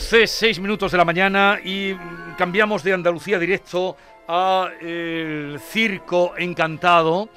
11, 0.00 0.26
6 0.26 0.60
minutos 0.60 0.90
de 0.90 0.96
la 0.96 1.04
mañana 1.04 1.60
y 1.62 1.94
cambiamos 2.38 2.82
de 2.82 2.94
Andalucía 2.94 3.38
directo 3.38 3.96
a 4.26 4.70
el 4.80 5.60
Circo 5.60 6.32
Encantado 6.38 7.28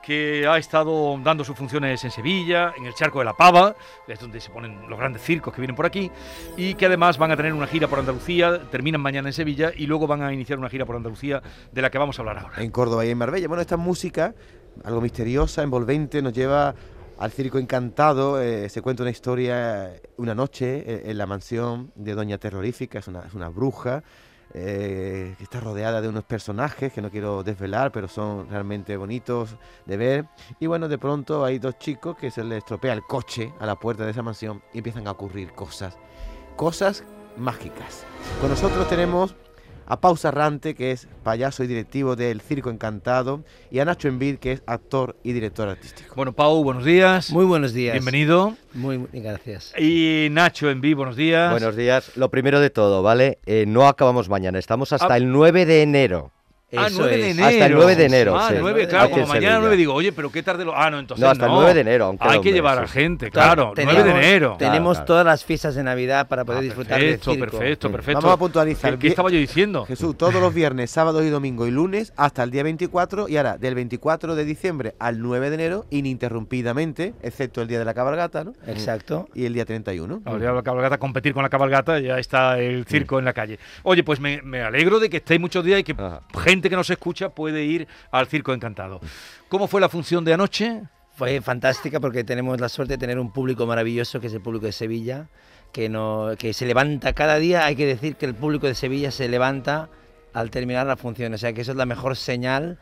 que 0.00 0.46
ha 0.46 0.56
estado 0.56 1.18
dando 1.22 1.44
sus 1.44 1.56
funciones 1.56 2.02
en 2.04 2.12
Sevilla, 2.12 2.74
en 2.78 2.86
el 2.86 2.94
Charco 2.94 3.18
de 3.18 3.24
la 3.24 3.34
Pava, 3.34 3.74
es 4.06 4.20
donde 4.20 4.40
se 4.40 4.50
ponen 4.50 4.88
los 4.88 4.98
grandes 4.98 5.20
circos 5.22 5.52
que 5.52 5.60
vienen 5.60 5.74
por 5.74 5.84
aquí, 5.84 6.10
y 6.56 6.74
que 6.74 6.86
además 6.86 7.18
van 7.18 7.32
a 7.32 7.36
tener 7.36 7.52
una 7.52 7.66
gira 7.66 7.88
por 7.88 7.98
Andalucía, 7.98 8.70
terminan 8.70 9.00
mañana 9.00 9.28
en 9.28 9.32
Sevilla 9.32 9.72
y 9.74 9.86
luego 9.86 10.06
van 10.06 10.22
a 10.22 10.32
iniciar 10.32 10.60
una 10.60 10.70
gira 10.70 10.86
por 10.86 10.94
Andalucía 10.94 11.42
de 11.72 11.82
la 11.82 11.90
que 11.90 11.98
vamos 11.98 12.18
a 12.18 12.22
hablar 12.22 12.38
ahora. 12.38 12.62
En 12.62 12.70
Córdoba 12.70 13.04
y 13.04 13.10
en 13.10 13.18
Marbella. 13.18 13.48
Bueno, 13.48 13.60
esta 13.60 13.76
música, 13.76 14.32
algo 14.84 15.00
misteriosa, 15.00 15.64
envolvente, 15.64 16.22
nos 16.22 16.32
lleva 16.32 16.72
al 17.22 17.30
circo 17.30 17.58
encantado. 17.58 18.42
Eh, 18.42 18.68
se 18.68 18.82
cuenta 18.82 19.04
una 19.04 19.10
historia, 19.10 19.94
una 20.16 20.34
noche 20.34 20.82
eh, 20.84 21.02
en 21.10 21.18
la 21.18 21.26
mansión 21.26 21.92
de 21.94 22.14
Doña 22.14 22.36
Terrorífica, 22.36 22.98
es 22.98 23.06
una, 23.06 23.20
es 23.20 23.34
una 23.34 23.48
bruja. 23.48 24.02
eh, 24.54 25.34
que 25.38 25.44
está 25.44 25.60
rodeada 25.60 26.02
de 26.02 26.08
unos 26.08 26.24
personajes 26.24 26.92
que 26.92 27.00
no 27.00 27.10
quiero 27.10 27.42
desvelar, 27.42 27.90
pero 27.90 28.06
son 28.06 28.50
realmente 28.50 28.96
bonitos 28.98 29.56
de 29.86 29.96
ver. 29.96 30.26
Y 30.60 30.66
bueno, 30.66 30.88
de 30.88 30.98
pronto 30.98 31.44
hay 31.44 31.58
dos 31.58 31.78
chicos 31.78 32.16
que 32.18 32.30
se 32.30 32.44
les 32.44 32.58
estropea 32.58 32.92
el 32.92 33.02
coche 33.02 33.54
a 33.60 33.66
la 33.66 33.76
puerta 33.76 34.04
de 34.04 34.10
esa 34.10 34.22
mansión 34.22 34.60
y 34.74 34.78
empiezan 34.78 35.06
a 35.06 35.12
ocurrir 35.12 35.52
cosas, 35.52 35.96
cosas 36.56 37.04
mágicas. 37.38 38.04
Con 38.40 38.50
nosotros 38.50 38.86
tenemos 38.90 39.36
a 39.86 40.00
Pau 40.00 40.16
Sarrante, 40.16 40.74
que 40.74 40.90
es 40.92 41.08
payaso 41.22 41.64
y 41.64 41.66
directivo 41.66 42.16
del 42.16 42.40
Circo 42.40 42.70
Encantado, 42.70 43.44
y 43.70 43.78
a 43.80 43.84
Nacho 43.84 44.08
Envid, 44.08 44.36
que 44.38 44.52
es 44.52 44.62
actor 44.66 45.16
y 45.22 45.32
director 45.32 45.68
artístico. 45.68 46.14
Bueno, 46.16 46.32
Pau, 46.32 46.62
buenos 46.64 46.84
días. 46.84 47.30
Muy 47.30 47.44
buenos 47.44 47.72
días. 47.72 47.92
Bienvenido. 47.94 48.56
Muy, 48.74 48.98
muy 48.98 49.08
gracias. 49.12 49.72
Y 49.78 50.28
Nacho 50.30 50.70
Enví, 50.70 50.94
buenos 50.94 51.16
días. 51.16 51.50
Buenos 51.50 51.76
días. 51.76 52.16
Lo 52.16 52.30
primero 52.30 52.60
de 52.60 52.70
todo, 52.70 53.02
¿vale? 53.02 53.38
Eh, 53.46 53.64
no 53.66 53.86
acabamos 53.88 54.28
mañana, 54.28 54.58
estamos 54.58 54.92
hasta 54.92 55.14
Ah. 55.14 55.16
el 55.16 55.30
9 55.30 55.66
de 55.66 55.82
enero. 55.82 56.30
Ah, 56.74 56.86
Eso 56.86 57.00
9 57.00 57.16
de 57.18 57.30
enero. 57.30 57.46
Hasta 57.46 57.66
el 57.66 57.74
9 57.74 57.96
de 57.96 58.04
enero, 58.06 58.38
Ah, 58.38 58.48
sí. 58.48 58.54
9, 58.58 58.88
claro, 58.88 59.10
como 59.10 59.26
mañana 59.26 59.40
Sevilla. 59.40 59.58
9 59.60 59.76
digo, 59.76 59.94
oye, 59.94 60.12
pero 60.12 60.32
qué 60.32 60.42
tarde 60.42 60.64
lo. 60.64 60.74
Ah, 60.76 60.90
no, 60.90 60.98
entonces. 61.00 61.22
No, 61.22 61.30
hasta 61.30 61.44
el 61.46 61.52
9 61.52 61.74
de 61.74 61.80
enero, 61.82 62.04
aunque 62.06 62.26
Hay 62.28 62.40
que 62.40 62.52
llevar 62.52 62.78
a 62.78 62.88
gente, 62.88 63.30
claro. 63.30 63.72
9 63.76 63.92
de 63.92 64.02
Tenemos- 64.02 64.18
enero. 64.24 64.56
Tenemos 64.58 64.80
Claro, 64.80 64.92
claro. 64.94 65.04
todas 65.06 65.26
las 65.26 65.44
fiestas 65.44 65.74
de 65.74 65.82
Navidad 65.82 66.28
para 66.28 66.44
poder 66.44 66.60
Ah, 66.60 66.62
disfrutar 66.62 66.98
perfecto, 66.98 67.30
del 67.30 67.40
circo. 67.40 67.58
perfecto, 67.58 67.92
perfecto. 67.92 68.20
Vamos 68.22 68.34
a 68.34 68.38
puntualizar. 68.38 68.92
¿Qué, 68.94 68.98
qué 69.00 69.08
estaba 69.08 69.30
yo 69.30 69.38
diciendo? 69.38 69.84
Jesús, 69.86 70.16
todos 70.16 70.34
los 70.34 70.54
viernes, 70.54 70.90
sábados 70.90 71.22
y 71.24 71.28
domingo 71.28 71.66
y 71.66 71.70
lunes 71.70 72.12
hasta 72.16 72.42
el 72.42 72.50
día 72.50 72.62
24 72.62 73.28
y 73.28 73.36
ahora 73.36 73.58
del 73.58 73.74
24 73.74 74.34
de 74.34 74.44
diciembre 74.44 74.94
al 74.98 75.20
9 75.20 75.50
de 75.50 75.54
enero 75.56 75.84
ininterrumpidamente, 75.90 77.14
excepto 77.22 77.62
el 77.62 77.68
día 77.68 77.78
de 77.78 77.84
la 77.84 77.94
cabalgata, 77.94 78.44
¿no? 78.44 78.52
Exacto. 78.66 79.28
Y 79.34 79.44
el 79.44 79.54
día 79.54 79.64
31. 79.64 80.22
Habría 80.24 80.52
la 80.52 80.62
cabalgata, 80.62 80.98
competir 80.98 81.34
con 81.34 81.42
la 81.42 81.48
cabalgata, 81.48 81.98
ya 82.00 82.18
está 82.18 82.58
el 82.58 82.86
circo 82.86 83.18
en 83.18 83.24
la 83.24 83.32
calle. 83.32 83.58
Oye, 83.82 84.02
pues 84.04 84.20
me, 84.20 84.40
me 84.42 84.62
alegro 84.62 85.00
de 85.00 85.10
que 85.10 85.18
estéis 85.18 85.40
muchos 85.40 85.64
días 85.64 85.80
y 85.80 85.84
que 85.84 85.92
Ajá. 85.92 86.22
gente 86.42 86.61
que 86.68 86.76
nos 86.76 86.90
escucha 86.90 87.30
puede 87.30 87.64
ir 87.64 87.88
al 88.10 88.26
circo 88.26 88.52
encantado. 88.52 89.00
¿Cómo 89.48 89.68
fue 89.68 89.80
la 89.80 89.88
función 89.88 90.24
de 90.24 90.34
anoche? 90.34 90.82
Fue 91.14 91.40
fantástica 91.40 92.00
porque 92.00 92.24
tenemos 92.24 92.60
la 92.60 92.68
suerte 92.68 92.94
de 92.94 92.98
tener 92.98 93.18
un 93.18 93.32
público 93.32 93.66
maravilloso 93.66 94.20
que 94.20 94.28
es 94.28 94.34
el 94.34 94.40
público 94.40 94.66
de 94.66 94.72
Sevilla, 94.72 95.28
que, 95.72 95.88
no, 95.88 96.30
que 96.38 96.52
se 96.52 96.66
levanta 96.66 97.12
cada 97.12 97.36
día. 97.36 97.66
Hay 97.66 97.76
que 97.76 97.86
decir 97.86 98.16
que 98.16 98.26
el 98.26 98.34
público 98.34 98.66
de 98.66 98.74
Sevilla 98.74 99.10
se 99.10 99.28
levanta 99.28 99.90
al 100.32 100.50
terminar 100.50 100.86
la 100.86 100.96
función. 100.96 101.34
O 101.34 101.38
sea 101.38 101.52
que 101.52 101.60
eso 101.60 101.72
es 101.72 101.76
la 101.76 101.86
mejor 101.86 102.16
señal 102.16 102.78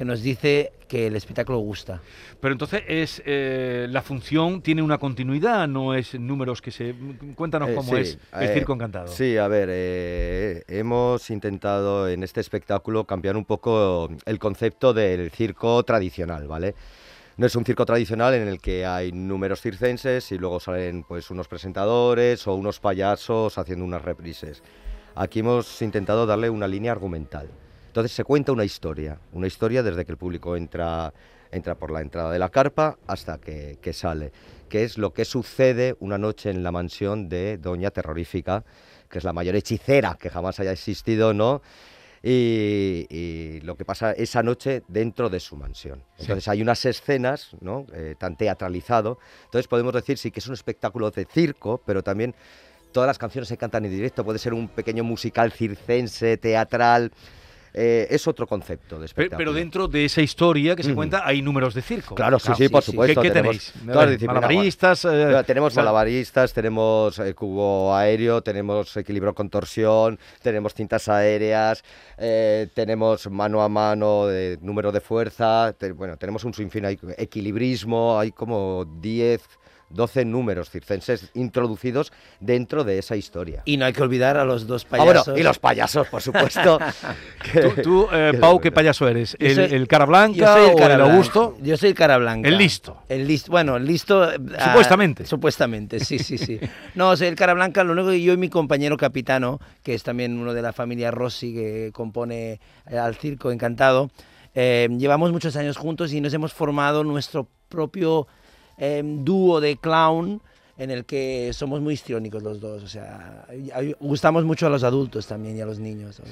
que 0.00 0.06
nos 0.06 0.22
dice 0.22 0.72
que 0.88 1.08
el 1.08 1.14
espectáculo 1.14 1.58
gusta. 1.58 2.00
Pero 2.40 2.52
entonces 2.52 2.84
es 2.88 3.22
eh, 3.26 3.86
la 3.90 4.00
función 4.00 4.62
tiene 4.62 4.80
una 4.80 4.96
continuidad, 4.96 5.68
no 5.68 5.92
es 5.92 6.18
números 6.18 6.62
que 6.62 6.70
se 6.70 6.94
cuéntanos 7.34 7.68
Eh, 7.68 7.74
cómo 7.74 7.92
sí, 7.92 8.00
es 8.00 8.18
el 8.32 8.48
eh, 8.48 8.54
circo 8.54 8.72
encantado. 8.72 9.08
Sí, 9.08 9.36
a 9.36 9.46
ver, 9.46 9.68
eh, 9.70 10.62
hemos 10.68 11.28
intentado 11.28 12.08
en 12.08 12.22
este 12.22 12.40
espectáculo 12.40 13.04
cambiar 13.04 13.36
un 13.36 13.44
poco 13.44 14.08
el 14.24 14.38
concepto 14.38 14.94
del 14.94 15.30
circo 15.32 15.82
tradicional, 15.82 16.48
¿vale? 16.48 16.74
No 17.36 17.44
es 17.44 17.54
un 17.54 17.66
circo 17.66 17.84
tradicional 17.84 18.32
en 18.32 18.48
el 18.48 18.58
que 18.58 18.86
hay 18.86 19.12
números 19.12 19.60
circenses 19.60 20.32
y 20.32 20.38
luego 20.38 20.60
salen 20.60 21.02
pues 21.02 21.30
unos 21.30 21.46
presentadores 21.46 22.46
o 22.46 22.54
unos 22.54 22.80
payasos 22.80 23.58
haciendo 23.58 23.84
unas 23.84 24.00
reprises. 24.00 24.62
Aquí 25.14 25.40
hemos 25.40 25.82
intentado 25.82 26.24
darle 26.24 26.48
una 26.48 26.66
línea 26.66 26.92
argumental. 26.92 27.50
Entonces 27.90 28.12
se 28.12 28.22
cuenta 28.22 28.52
una 28.52 28.64
historia, 28.64 29.18
una 29.32 29.48
historia 29.48 29.82
desde 29.82 30.04
que 30.04 30.12
el 30.12 30.16
público 30.16 30.54
entra, 30.54 31.12
entra 31.50 31.74
por 31.74 31.90
la 31.90 32.00
entrada 32.00 32.30
de 32.30 32.38
la 32.38 32.48
carpa 32.48 32.96
hasta 33.08 33.38
que, 33.38 33.80
que 33.82 33.92
sale, 33.92 34.30
que 34.68 34.84
es 34.84 34.96
lo 34.96 35.12
que 35.12 35.24
sucede 35.24 35.96
una 35.98 36.16
noche 36.16 36.50
en 36.50 36.62
la 36.62 36.70
mansión 36.70 37.28
de 37.28 37.58
Doña 37.58 37.90
Terrorífica, 37.90 38.62
que 39.08 39.18
es 39.18 39.24
la 39.24 39.32
mayor 39.32 39.56
hechicera 39.56 40.16
que 40.20 40.30
jamás 40.30 40.60
haya 40.60 40.70
existido, 40.70 41.34
¿no? 41.34 41.62
Y, 42.22 43.08
y 43.10 43.60
lo 43.62 43.74
que 43.74 43.84
pasa 43.84 44.12
esa 44.12 44.44
noche 44.44 44.84
dentro 44.86 45.28
de 45.28 45.40
su 45.40 45.56
mansión. 45.56 46.04
Entonces 46.16 46.46
hay 46.46 46.62
unas 46.62 46.84
escenas, 46.84 47.56
¿no? 47.60 47.86
Eh, 47.92 48.14
tan 48.16 48.36
teatralizado. 48.36 49.18
Entonces 49.46 49.66
podemos 49.66 49.92
decir 49.94 50.16
sí 50.16 50.30
que 50.30 50.38
es 50.38 50.46
un 50.46 50.54
espectáculo 50.54 51.10
de 51.10 51.24
circo, 51.24 51.82
pero 51.84 52.04
también 52.04 52.36
todas 52.92 53.08
las 53.08 53.18
canciones 53.18 53.48
se 53.48 53.56
cantan 53.56 53.84
en 53.84 53.90
directo. 53.90 54.24
Puede 54.24 54.38
ser 54.38 54.54
un 54.54 54.68
pequeño 54.68 55.02
musical 55.02 55.50
circense, 55.50 56.36
teatral. 56.36 57.10
Eh, 57.74 58.06
es 58.10 58.26
otro 58.28 58.46
concepto 58.46 58.98
de 58.98 59.06
espectáculo. 59.06 59.38
Pero 59.38 59.52
dentro 59.52 59.88
de 59.88 60.04
esa 60.04 60.22
historia 60.22 60.74
que 60.76 60.82
se 60.82 60.94
cuenta 60.94 61.22
hay 61.26 61.42
números 61.42 61.74
de 61.74 61.82
circo. 61.82 62.14
Claro, 62.14 62.38
sí, 62.38 62.46
Claro, 62.46 62.56
sí, 62.58 62.64
sí, 62.64 62.68
por 62.68 62.82
supuesto. 62.82 63.20
¿Qué, 63.22 63.28
qué 63.28 63.32
tenemos 63.34 63.72
tenéis? 63.72 63.92
todas 63.92 64.10
las 64.10 64.22
Eh. 64.22 64.26
Malabaristas. 64.26 65.04
eh, 65.04 65.42
tenemos 65.46 65.72
sea, 65.74 65.82
malabaristas, 65.82 66.52
tenemos 66.52 67.18
eh, 67.18 67.34
cubo 67.34 67.94
aéreo, 67.94 68.42
tenemos 68.42 68.96
equilibrio 68.96 69.34
con 69.34 69.48
torsión, 69.50 70.18
tenemos 70.42 70.74
cintas 70.74 71.08
aéreas, 71.08 71.82
eh, 72.18 72.68
tenemos 72.74 73.28
mano 73.30 73.62
a 73.62 73.68
mano 73.68 74.26
de 74.26 74.58
número 74.62 74.92
de 74.92 75.00
fuerza, 75.00 75.72
te- 75.78 75.92
bueno, 75.92 76.16
tenemos 76.16 76.44
un 76.44 76.54
sinfín, 76.54 76.84
hay 76.84 76.98
equilibrismo, 77.16 78.18
hay 78.18 78.32
como 78.32 78.84
10, 79.00 79.42
12 79.90 80.24
números 80.24 80.70
circenses 80.70 81.30
introducidos 81.34 82.12
dentro 82.40 82.84
de 82.84 82.98
esa 82.98 83.16
historia. 83.16 83.62
Y 83.64 83.76
no 83.76 83.84
hay 83.84 83.92
que 83.92 84.02
olvidar 84.02 84.36
a 84.36 84.44
los 84.44 84.66
dos 84.66 84.84
Ah, 84.86 84.96
payasos. 84.96 85.24
bueno, 85.26 85.38
y 85.38 85.42
los 85.42 85.58
payasos, 85.58 86.06
por 86.08 86.22
supuesto. 86.22 86.78
que- 87.52 87.60
Tú, 87.74 87.82
tú, 87.82 88.08
eh, 88.12 88.32
Pau, 88.40 88.60
¿qué 88.60 88.70
payaso 88.72 89.06
eres? 89.08 89.36
¿El, 89.38 89.54
soy- 89.54 89.74
el 89.74 89.88
cara 89.88 90.04
Yo 90.04 90.08
blanca 90.08 90.52
soy 90.54 90.64
el 90.68 90.74
o 90.74 90.76
cara 90.76 90.94
el 90.94 90.98
blanca. 91.00 91.12
Augusto? 91.12 91.56
Yo 91.60 91.76
soy 91.76 91.88
el 91.90 91.94
cara 91.94 92.18
blanca. 92.18 92.48
El 92.48 92.56
listo. 92.58 92.96
El 93.08 93.26
listo, 93.26 93.50
bueno, 93.50 93.76
el 93.76 93.84
listo. 93.86 94.30
eh, 94.32 94.38
ah, 94.58 94.66
Supuestamente. 94.68 95.26
supuestamente, 95.26 96.00
sí, 96.00 96.18
sí, 96.18 96.38
sí. 96.38 96.58
No, 96.94 97.16
soy 97.16 97.26
el 97.28 97.34
cara 97.36 97.54
blanca, 97.54 97.84
lo 97.84 97.92
único 97.92 98.08
que 98.10 98.22
yo 98.22 98.32
y 98.32 98.36
mi 98.36 98.48
compañero 98.48 98.96
capitano, 98.96 99.58
que 99.82 99.94
es 99.94 100.02
también 100.02 100.38
uno 100.38 100.54
de 100.54 100.62
la 100.62 100.72
familia 100.72 101.10
Rossi 101.10 101.52
que 101.52 101.90
compone 101.92 102.60
eh, 102.88 102.98
al 102.98 103.16
Circo 103.16 103.50
Encantado, 103.50 104.10
eh, 104.54 104.88
llevamos 104.98 105.30
muchos 105.32 105.54
años 105.56 105.76
juntos 105.76 106.12
y 106.12 106.20
nos 106.20 106.32
hemos 106.34 106.52
formado 106.52 107.04
nuestro 107.04 107.48
propio 107.68 108.26
eh, 108.80 109.02
dúo 109.04 109.60
de 109.60 109.76
clown 109.76 110.40
en 110.78 110.90
el 110.90 111.04
que 111.04 111.50
somos 111.52 111.82
muy 111.82 111.92
histriónicos 111.92 112.42
los 112.42 112.58
dos, 112.58 112.82
o 112.82 112.88
sea, 112.88 113.44
gustamos 114.00 114.44
mucho 114.46 114.66
a 114.66 114.70
los 114.70 114.82
adultos 114.82 115.26
también 115.26 115.54
y 115.54 115.60
a 115.60 115.66
los 115.66 115.78
niños. 115.78 116.22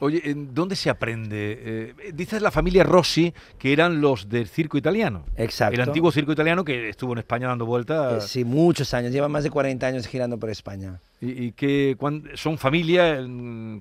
Oye, 0.00 0.22
¿en 0.24 0.54
¿dónde 0.54 0.76
se 0.76 0.88
aprende? 0.88 1.58
Eh, 1.60 2.12
dices 2.14 2.40
la 2.40 2.50
familia 2.50 2.84
Rossi, 2.84 3.34
que 3.58 3.70
eran 3.70 4.00
los 4.00 4.30
del 4.30 4.48
circo 4.48 4.78
italiano. 4.78 5.26
Exacto. 5.36 5.74
El 5.74 5.82
antiguo 5.86 6.10
circo 6.10 6.32
italiano 6.32 6.64
que 6.64 6.88
estuvo 6.88 7.12
en 7.12 7.18
España 7.18 7.48
dando 7.48 7.64
Eh, 7.64 7.68
vueltas. 7.68 8.26
sí, 8.28 8.44
muchos 8.46 8.94
años, 8.94 9.12
llevan 9.12 9.30
más 9.30 9.44
de 9.44 9.50
40 9.50 9.86
años 9.86 10.06
girando 10.06 10.38
por 10.38 10.48
España. 10.48 10.98
¿Y, 11.24 11.44
y 11.44 11.52
que 11.52 11.96
son 12.34 12.58
familia 12.58 13.14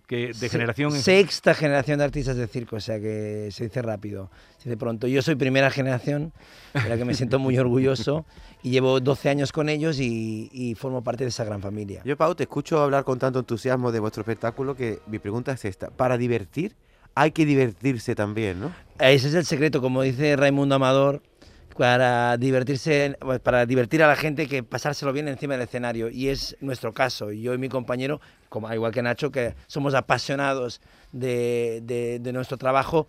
que 0.07 0.27
de 0.27 0.33
Se- 0.35 0.49
generación 0.49 0.93
en- 0.95 1.01
Sexta 1.01 1.55
generación 1.55 1.97
de 1.97 2.05
artistas 2.05 2.37
de 2.37 2.45
circo, 2.47 2.75
o 2.75 2.79
sea 2.79 2.99
que 2.99 3.49
se 3.51 3.63
dice 3.63 3.81
rápido, 3.81 4.29
se 4.59 4.69
dice 4.69 4.77
pronto. 4.77 5.07
Yo 5.07 5.23
soy 5.23 5.33
primera 5.35 5.71
generación, 5.71 6.33
de 6.75 6.87
la 6.87 6.97
que 6.97 7.03
me 7.03 7.15
siento 7.15 7.39
muy 7.39 7.57
orgulloso, 7.57 8.25
y 8.61 8.69
llevo 8.69 8.99
12 8.99 9.29
años 9.29 9.51
con 9.51 9.69
ellos 9.69 9.99
y, 9.99 10.49
y 10.53 10.75
formo 10.75 11.03
parte 11.03 11.23
de 11.23 11.29
esa 11.29 11.43
gran 11.43 11.61
familia. 11.61 12.03
Yo, 12.05 12.15
Pau, 12.15 12.35
te 12.35 12.43
escucho 12.43 12.79
hablar 12.79 13.03
con 13.05 13.17
tanto 13.17 13.39
entusiasmo 13.39 13.91
de 13.91 13.99
vuestro 13.99 14.21
espectáculo 14.21 14.75
que 14.75 14.99
mi 15.07 15.17
pregunta 15.17 15.51
es 15.51 15.65
esta. 15.65 15.89
Para 15.89 16.19
divertir, 16.19 16.75
hay 17.15 17.31
que 17.31 17.45
divertirse 17.47 18.13
también, 18.13 18.59
¿no? 18.59 18.71
Ese 18.99 19.29
es 19.29 19.33
el 19.33 19.45
secreto, 19.45 19.81
como 19.81 20.03
dice 20.03 20.35
Raimundo 20.35 20.75
Amador, 20.75 21.23
para 21.81 22.37
divertirse, 22.37 23.17
para 23.41 23.65
divertir 23.65 24.03
a 24.03 24.07
la 24.07 24.15
gente 24.15 24.45
que 24.45 24.61
pasárselo 24.61 25.11
bien 25.13 25.27
encima 25.27 25.55
del 25.55 25.63
escenario. 25.63 26.11
Y 26.11 26.27
es 26.27 26.55
nuestro 26.61 26.93
caso. 26.93 27.31
Yo 27.31 27.55
y 27.55 27.57
mi 27.57 27.69
compañero, 27.69 28.21
como, 28.49 28.67
al 28.67 28.75
igual 28.75 28.91
que 28.91 29.01
Nacho, 29.01 29.31
que 29.31 29.55
somos 29.65 29.95
apasionados 29.95 30.79
de, 31.11 31.81
de- 31.83 32.19
de 32.19 32.33
nuestro 32.33 32.57
trabajo. 32.57 33.07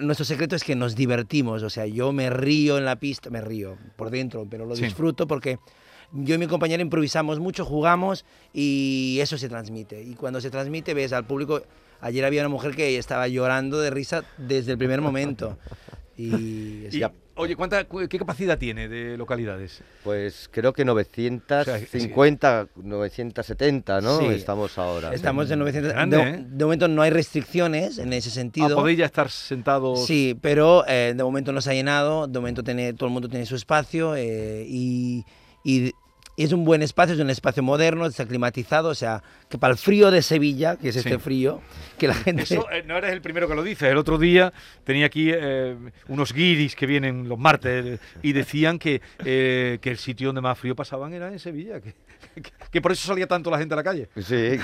Nuestro 0.00 0.24
secreto 0.24 0.56
es 0.56 0.64
que 0.64 0.74
nos 0.74 0.96
divertimos, 0.96 1.62
o 1.62 1.68
sea, 1.68 1.84
yo 1.84 2.10
me 2.14 2.30
río 2.30 2.78
en 2.78 2.86
la 2.86 2.96
pista, 2.96 3.28
me 3.28 3.42
río 3.42 3.76
por 3.96 4.08
dentro, 4.08 4.46
pero 4.48 4.64
lo 4.64 4.76
Sí. 4.76 4.84
disfruto 4.84 5.26
porque 5.26 5.58
yo 6.12 6.36
y 6.36 6.38
mi 6.38 6.46
compañero 6.46 6.80
improvisamos 6.80 7.38
mucho, 7.38 7.66
jugamos 7.66 8.24
y 8.54 9.18
eso 9.20 9.36
se 9.36 9.50
transmite. 9.50 10.02
Y 10.02 10.14
cuando 10.14 10.40
se 10.40 10.48
transmite 10.48 10.94
ves 10.94 11.12
al 11.12 11.26
público, 11.26 11.60
ayer 12.00 12.24
había 12.24 12.40
una 12.40 12.48
mujer 12.48 12.74
que 12.74 12.96
estaba 12.96 13.28
llorando 13.28 13.78
de 13.78 13.90
risa 13.90 14.24
desde 14.38 14.72
el 14.72 14.78
primer 14.78 15.02
momento. 15.02 15.58
Y, 16.16 16.86
Y, 16.92 17.02
Oye, 17.36 17.56
¿cuánta, 17.56 17.82
cu- 17.84 18.06
¿qué 18.08 18.16
capacidad 18.18 18.56
tiene 18.56 18.88
de 18.88 19.16
localidades? 19.16 19.82
Pues 20.04 20.48
creo 20.52 20.72
que 20.72 20.84
950, 20.84 22.68
970, 22.76 24.00
¿no? 24.00 24.18
Sí. 24.18 24.26
Estamos 24.26 24.78
ahora. 24.78 25.12
Estamos 25.12 25.50
en 25.50 25.58
900. 25.58 25.92
Grande, 25.92 26.16
de, 26.16 26.22
¿eh? 26.30 26.44
de 26.46 26.64
momento 26.64 26.86
no 26.88 27.02
hay 27.02 27.10
restricciones 27.10 27.98
en 27.98 28.12
ese 28.12 28.28
Ah, 28.28 28.32
sentido. 28.32 28.76
podéis 28.76 28.98
ya 28.98 29.06
estar 29.06 29.30
sentados. 29.30 30.06
Sí, 30.06 30.38
pero 30.40 30.84
eh, 30.86 31.12
de 31.16 31.24
momento 31.24 31.50
no 31.52 31.60
se 31.60 31.70
ha 31.70 31.74
llenado, 31.74 32.26
de 32.28 32.38
momento 32.38 32.62
tiene, 32.62 32.92
todo 32.92 33.08
el 33.08 33.12
mundo 33.12 33.28
tiene 33.28 33.46
su 33.46 33.56
espacio 33.56 34.14
eh, 34.16 34.64
y, 34.68 35.24
y 35.64 35.92
es 36.36 36.52
un 36.52 36.64
buen 36.64 36.82
espacio, 36.82 37.14
es 37.14 37.20
un 37.20 37.30
espacio 37.30 37.62
moderno, 37.62 38.06
está 38.06 38.26
climatizado, 38.26 38.88
o 38.88 38.94
sea, 38.94 39.22
que 39.48 39.56
para 39.58 39.72
el 39.72 39.78
frío 39.78 40.10
de 40.10 40.20
Sevilla, 40.22 40.76
que 40.76 40.88
es 40.88 40.94
Sí. 40.94 40.98
este 41.00 41.18
frío, 41.18 41.60
que 41.98 42.08
la 42.08 42.14
gente... 42.14 42.42
Eso 42.42 42.66
eh, 42.72 42.82
no 42.86 42.96
eres 42.96 43.12
el 43.12 43.20
primero 43.22 43.46
que 43.48 43.54
lo 43.54 43.62
dice. 43.62 43.88
El 43.88 43.96
otro 43.98 44.18
día 44.18 44.52
tenía 44.84 45.06
aquí 45.06 45.30
eh, 45.32 45.76
unos 46.08 46.32
guiris 46.32 46.74
que 46.74 46.86
vienen 46.86 47.28
los 47.28 47.38
martes 47.38 47.84
eh, 47.86 47.98
y 48.22 48.32
decían 48.32 48.78
que, 48.78 49.00
eh, 49.24 49.78
que 49.80 49.90
el 49.90 49.98
sitio 49.98 50.28
donde 50.28 50.40
más 50.40 50.58
frío 50.58 50.74
pasaban 50.74 51.12
era 51.14 51.28
en 51.28 51.38
Sevilla. 51.38 51.80
Que, 51.80 51.92
que- 51.92 52.52
que 52.72 52.80
por 52.82 52.90
eso 52.90 53.06
salía 53.06 53.28
tanto 53.28 53.48
la 53.50 53.58
gente 53.58 53.74
a 53.74 53.76
la 53.76 53.84
calle. 53.84 54.08
Sí. 54.16 54.34
en 54.34 54.60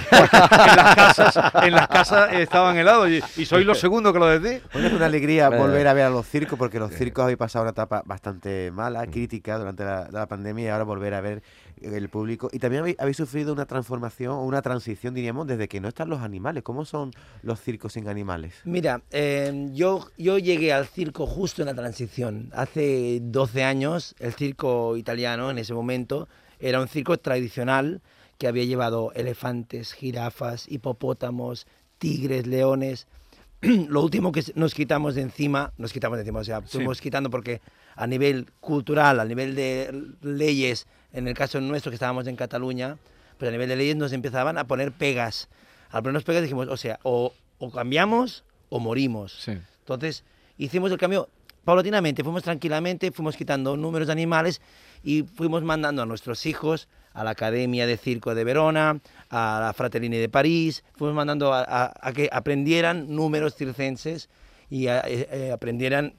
las 0.77 0.95
casas, 0.97 1.53
en 1.63 1.73
las 1.75 1.87
casas 1.87 2.33
estaban 2.33 2.77
helados 2.77 3.09
y, 3.09 3.21
y 3.43 3.45
sois 3.47 3.65
los 3.65 3.79
segundos 3.79 4.13
que 4.13 4.19
lo 4.19 4.27
decís. 4.27 4.61
Bueno, 4.73 4.89
es 4.89 4.95
una 4.95 5.07
alegría 5.07 5.49
volver 5.49 5.87
a 5.87 5.93
ver 5.93 6.07
a 6.07 6.11
los 6.11 6.27
circos, 6.27 6.59
porque 6.59 6.81
los 6.81 6.91
circos 6.93 7.23
habéis 7.23 7.39
pasado 7.39 7.63
una 7.63 7.71
etapa 7.71 8.03
bastante 8.05 8.73
mala, 8.73 9.07
crítica 9.07 9.57
durante 9.59 9.85
la, 9.85 10.09
la 10.11 10.27
pandemia, 10.27 10.65
y 10.65 10.69
ahora 10.69 10.83
volver 10.85 11.15
a 11.15 11.21
ver 11.21 11.43
el 11.83 12.09
público. 12.09 12.49
Y 12.53 12.59
también 12.59 12.81
habéis, 12.83 12.99
habéis 13.01 13.17
sufrido 13.17 13.53
una 13.53 13.67
transformación, 13.67 14.33
o 14.33 14.45
una 14.45 14.63
transición, 14.63 15.15
diríamos, 15.15 15.47
desde 15.47 15.69
que 15.69 15.81
no 15.81 15.89
están 15.89 16.09
los 16.09 16.21
animales. 16.21 16.63
¿Cómo 16.63 16.85
son 16.85 17.11
los 17.43 17.61
circos 17.61 17.95
sin 17.95 18.09
animales? 18.09 18.55
Mira, 18.65 19.03
eh, 19.11 19.69
yo, 19.73 20.09
yo 20.19 20.39
llegué 20.39 20.73
al 20.73 20.87
circo 20.87 21.27
justo 21.27 21.63
en 21.63 21.67
la 21.67 21.75
transición. 21.75 22.51
Hace 22.53 23.21
12 23.23 23.65
años, 23.65 24.15
el 24.19 24.33
circo 24.35 24.97
italiano 24.97 25.51
en 25.51 25.59
ese 25.59 25.75
momento 25.75 26.29
era 26.59 26.81
un 26.81 26.89
circo 26.89 27.17
tradicional 27.19 28.03
que 28.39 28.47
había 28.49 28.65
llevado 28.65 29.13
elefantes, 29.15 29.93
jirafas, 29.93 30.67
hipopótamos, 30.69 31.67
tigres, 31.99 32.47
leones. 32.47 33.07
Lo 33.61 34.03
último 34.03 34.33
que 34.33 34.43
nos 34.55 34.73
quitamos 34.75 35.15
de 35.15 35.23
encima, 35.23 35.73
nos 35.77 35.93
quitamos 35.93 36.17
de 36.17 36.23
encima, 36.23 36.41
o 36.41 36.45
sea, 36.45 36.61
Sí. 36.63 36.79
fuimos 36.79 37.01
quitando 37.01 37.29
porque 37.31 37.61
a 37.97 38.07
nivel 38.07 38.47
cultural, 38.61 39.21
a 39.21 39.25
nivel 39.27 39.55
de 39.55 39.93
leyes, 40.23 40.87
en 41.13 41.29
el 41.29 41.35
caso 41.35 41.61
nuestro 41.61 41.91
que 41.91 41.95
estábamos 41.97 42.27
en 42.27 42.37
Cataluña, 42.37 42.97
pues 43.39 43.49
a 43.49 43.53
nivel 43.53 43.69
de 43.69 43.77
leyes 43.77 43.97
nos 43.97 44.13
empezaban 44.13 44.59
a 44.59 44.65
poner 44.65 44.93
pegas. 44.93 45.49
Al 45.91 46.03
ponernos 46.03 46.25
pegas 46.25 46.43
dijimos, 46.43 46.69
o 46.69 46.77
sea, 46.77 46.99
o, 47.03 47.33
o 47.59 47.71
cambiamos 47.71 48.45
o 48.69 48.79
morimos. 48.79 49.33
Entonces 49.81 50.25
hicimos 50.59 50.93
el 50.93 50.99
cambio 50.99 51.29
paulatinamente, 51.65 52.23
fuimos 52.23 52.43
tranquilamente, 52.43 53.11
fuimos 53.13 53.37
quitando 53.37 53.77
números 53.77 54.07
de 54.09 54.13
animales 54.13 54.61
y 55.03 55.23
fuimos 55.23 55.63
mandando 55.63 56.03
a 56.03 56.07
nuestros 56.07 56.47
hijos 56.47 56.89
a 57.13 57.25
la 57.25 57.31
Academia 57.31 57.87
de 57.87 57.97
Circo 57.97 58.35
de 58.37 58.45
Verona, 58.45 59.01
a 59.31 59.59
la 59.65 59.73
Fratellini 59.73 60.17
de 60.19 60.29
París, 60.29 60.85
fuimos 60.95 61.15
mandando 61.17 61.53
a, 61.53 61.61
a- 61.63 61.93
a 62.01 62.13
que 62.13 62.29
aprendieran 62.33 63.15
números 63.15 63.57
circenses 63.57 64.29
y 64.71 64.87
a- 64.87 65.01
eh, 65.01 65.29
eh, 65.33 65.51
aprendieran 65.53 66.15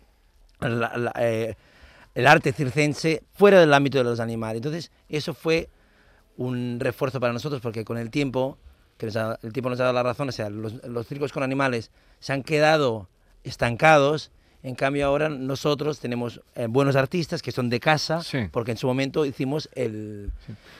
la- 0.59 0.97
la- 0.97 1.13
eh, 1.17 1.55
el 2.15 2.27
arte 2.27 2.51
circense 2.53 3.23
fuera 3.33 3.59
del 3.59 3.73
ámbito 3.73 3.97
de 3.97 4.03
los 4.03 4.19
animales. 4.19 4.57
Entonces 4.57 4.91
eso 5.09 5.33
fue 5.33 5.69
un 6.37 6.79
refuerzo 6.79 7.19
para 7.19 7.33
nosotros 7.33 7.61
porque 7.61 7.85
con 7.85 7.97
el 7.97 8.09
tiempo, 8.09 8.57
que 8.97 9.07
ha- 9.17 9.37
el 9.41 9.53
tiempo 9.53 9.69
nos 9.69 9.79
ha 9.79 9.83
dado 9.83 9.93
la 9.93 10.03
razón, 10.03 10.29
o 10.29 10.31
sea, 10.31 10.49
los 10.49 11.07
circos 11.07 11.31
con 11.31 11.43
animales 11.43 11.91
se 12.19 12.33
han 12.33 12.43
quedado 12.43 13.07
estancados. 13.43 14.31
En 14.63 14.75
cambio 14.75 15.07
ahora 15.07 15.27
nosotros 15.29 15.99
tenemos 15.99 16.39
eh, 16.55 16.67
buenos 16.69 16.95
artistas 16.95 17.41
que 17.41 17.51
son 17.51 17.69
de 17.69 17.79
casa, 17.79 18.21
Sí. 18.21 18.39
porque 18.51 18.71
en 18.71 18.77
su 18.77 18.85
momento 18.87 19.25
hicimos 19.25 19.67
el, 19.73 20.31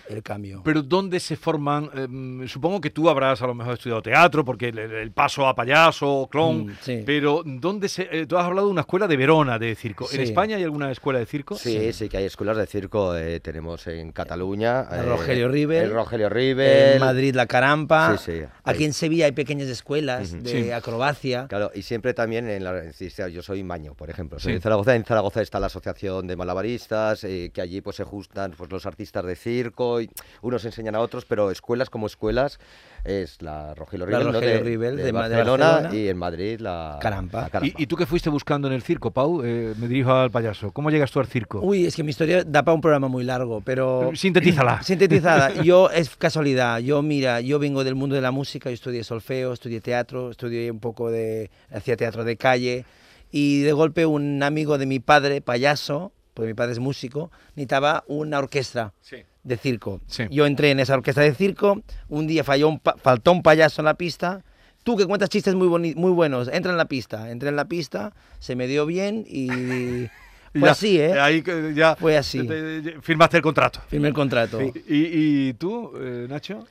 el 0.08 0.22
cambio. 0.22 0.62
Pero 0.64 0.84
¿dónde 0.84 1.20
se 1.20 1.36
forman? 1.36 1.90
Em, 1.96 2.48
supongo 2.48 2.80
que 2.80 2.92
tú 2.92 3.10
habrás 3.10 3.42
a 3.42 3.48
lo 3.48 3.56
mejor 3.56 3.74
estudiado 3.74 4.02
teatro, 4.02 4.46
porque 4.46 4.70
el, 4.70 4.78
el- 4.78 5.12
paso 5.12 5.48
a 5.48 5.56
payaso, 5.56 6.28
clown, 6.32 6.68
Mm, 6.68 6.72
sí. 6.82 7.04
pero 7.06 7.42
¿dónde 7.46 7.90
se...? 7.90 8.08
eh, 8.12 8.26
tú 8.28 8.38
has 8.38 8.46
hablado 8.46 8.68
de 8.68 8.72
una 8.72 8.82
escuela 8.82 9.08
de 9.08 9.18
Verona 9.18 9.58
de 9.58 9.76
circo. 9.76 10.06
¿En 10.12 10.18
Sí. 10.18 10.22
España 10.24 10.58
hay 10.58 10.64
alguna 10.64 10.92
escuela 10.92 11.18
de 11.20 11.26
circo? 11.26 11.56
Sí, 11.56 11.92
sí, 11.94 12.08
que 12.08 12.18
hay 12.18 12.26
escuelas 12.26 12.58
de 12.58 12.68
circo. 12.68 13.16
eh, 13.18 13.40
tenemos 13.40 13.88
en 13.88 14.12
Cataluña. 14.12 14.88
El 14.92 15.00
eh, 15.00 15.04
Rogelio 15.04 15.50
Rivel. 15.50 15.84
El 15.86 15.92
Rogelio 15.94 16.30
Rivel. 16.30 16.94
En 16.94 17.00
Madrid 17.00 17.34
la 17.36 17.46
Carampa, 17.48 18.18
Sí, 18.18 18.32
sí, 18.42 18.46
aquí 18.64 18.86
en 18.86 18.94
Sevilla 18.94 19.26
hay 19.26 19.32
pequeñas 19.32 19.68
escuelas 19.70 20.32
de 20.44 20.50
Sí. 20.66 20.72
acrobacia. 20.72 21.48
Claro, 21.48 21.72
y 21.74 21.82
siempre 21.82 22.14
también 22.14 22.48
en 22.48 22.64
la. 22.64 22.84
Yo 23.32 23.42
soy 23.42 23.64
maño, 23.72 23.94
por 23.94 24.10
ejemplo. 24.10 24.38
Sí. 24.38 24.52
de 24.52 24.60
Zaragoza. 24.60 24.96
En 24.96 25.06
Zaragoza 25.06 25.42
está 25.42 25.58
la 25.62 25.68
Asociación 25.68 26.28
de 26.28 26.36
Malabaristas, 26.36 27.24
eh, 27.24 27.52
que 27.54 27.62
allí 27.62 27.80
pues 27.80 27.96
se 27.96 28.04
juntan 28.04 28.52
pues, 28.58 28.70
los 28.70 28.86
artistas 28.86 29.24
de 29.26 29.38
circo, 29.38 30.02
y 30.02 30.10
unos 30.42 30.66
enseñan 30.66 30.96
a 30.96 31.00
otros, 31.00 31.24
pero 31.24 31.52
escuelas 31.52 31.90
como 31.90 32.08
escuelas 32.08 32.60
es 33.06 33.42
la 33.42 33.74
Rogelio 33.74 34.06
La 34.06 34.20
Rivel, 34.20 34.26
¿no? 34.26 34.34
Rogelio 34.34 34.56
de, 34.56 34.64
Rivel, 34.64 34.98
de 34.98 35.04
de 35.04 35.12
Barcelona, 35.12 35.66
Barcelona. 35.66 35.96
y 35.96 36.08
en 36.10 36.18
Madrid 36.18 36.60
la 36.60 37.00
Carampa. 37.02 37.50
la 37.52 37.66
¿Y, 37.66 37.74
y 37.78 37.88
tú 37.88 37.96
qué 37.96 38.06
fuiste 38.06 38.30
buscando 38.30 38.68
en 38.68 38.74
el 38.74 38.84
circo, 38.84 39.12
Pau? 39.12 39.42
Eh, 39.44 39.74
me 39.78 39.88
dirijo 39.88 40.12
al 40.12 40.32
payaso. 40.32 40.72
¿Cómo 40.72 40.92
llegas 40.92 41.10
tú 41.12 41.20
al 41.20 41.28
circo? 41.28 41.62
Uy, 41.62 41.86
es 41.86 41.96
que 41.96 42.04
mi 42.04 42.10
historia 42.10 42.44
da 42.44 42.64
para 42.64 42.76
un 42.76 42.82
programa 42.82 43.08
muy 43.08 43.24
largo, 43.24 43.62
pero... 43.62 44.12
Sintetízala. 44.14 44.84
Sintetizada. 44.84 45.54
Yo, 45.64 45.90
es 45.90 46.16
casualidad. 46.18 46.80
Yo, 46.80 47.02
mira, 47.02 47.42
yo 47.42 47.58
vengo 47.58 47.84
del 47.84 47.96
mundo 47.96 48.16
de 48.16 48.22
la 48.22 48.32
música, 48.32 48.70
yo 48.70 48.74
estudié 48.74 49.04
solfeo, 49.04 49.54
estudié 49.54 49.80
teatro, 49.82 50.32
estudié 50.32 50.70
un 50.70 50.80
poco 50.80 51.10
de... 51.10 51.50
hacía 51.72 51.96
teatro 51.96 52.24
de 52.24 52.36
calle, 52.36 52.86
y 53.32 53.62
de 53.62 53.72
golpe 53.74 54.06
un 54.06 54.44
amigo 54.44 54.78
de 54.78 54.86
mi 54.86 55.00
padre, 55.00 55.42
payaso, 55.42 56.12
porque 56.34 56.50
mi 56.50 56.54
padre 56.54 56.74
es 56.74 56.80
músico, 56.80 57.32
necesitaba 57.56 58.04
una 58.08 58.40
orquesta 58.40 58.94
Sí. 59.02 59.18
de 59.44 59.58
circo. 59.58 60.02
Sí. 60.08 60.24
Yo 60.30 60.46
entré 60.46 60.72
en 60.72 60.80
esa 60.80 60.94
orquesta 60.96 61.22
de 61.22 61.34
circo, 61.34 61.82
un 62.10 62.28
día 62.28 62.44
falló 62.44 62.68
un 62.70 62.82
faltó 63.02 63.32
un 63.32 63.42
payaso 63.42 63.82
en 63.82 63.86
la 63.86 63.94
pista, 63.96 64.44
tú 64.84 64.98
que 64.98 65.06
cuentas 65.06 65.30
chistes 65.30 65.56
muy, 65.56 65.68
muy 65.96 66.12
buenos, 66.12 66.48
entra 66.52 66.72
en 66.72 66.78
la 66.78 66.86
pista, 66.86 67.30
entré 67.32 67.50
en 67.50 67.56
la 67.56 67.66
pista, 67.66 68.14
se 68.40 68.56
me 68.56 68.68
dio 68.68 68.86
bien 68.86 69.26
y 69.28 69.48
fue 70.54 70.62
Ya, 70.68 70.72
así, 70.72 71.00
¿eh? 71.00 71.20
Ahí 71.20 71.44
ya 71.74 71.96
Fue 71.96 72.18
así. 72.18 72.46
te- 72.46 72.82
te- 72.82 73.02
firmaste 73.02 73.38
el 73.38 73.44
contrato. 73.44 73.80
Firmé 73.88 74.10
el 74.10 74.14
contrato. 74.14 74.60
¿Y, 74.62 74.74
y 74.88 75.54
tú, 75.54 75.92
eh, 75.98 76.28
Nacho? 76.30 76.66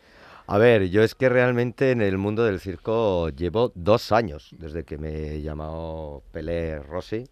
A 0.52 0.58
ver, 0.58 0.88
yo 0.90 1.04
es 1.04 1.14
que 1.14 1.28
realmente 1.28 1.92
en 1.92 2.00
el 2.02 2.18
mundo 2.18 2.44
del 2.44 2.58
circo 2.58 3.28
llevo 3.28 3.70
dos 3.76 4.10
años 4.10 4.50
desde 4.58 4.82
que 4.82 4.98
me 4.98 5.34
he 5.34 5.42
llamado 5.42 6.24
Pelé 6.32 6.80
Rossi 6.80 7.22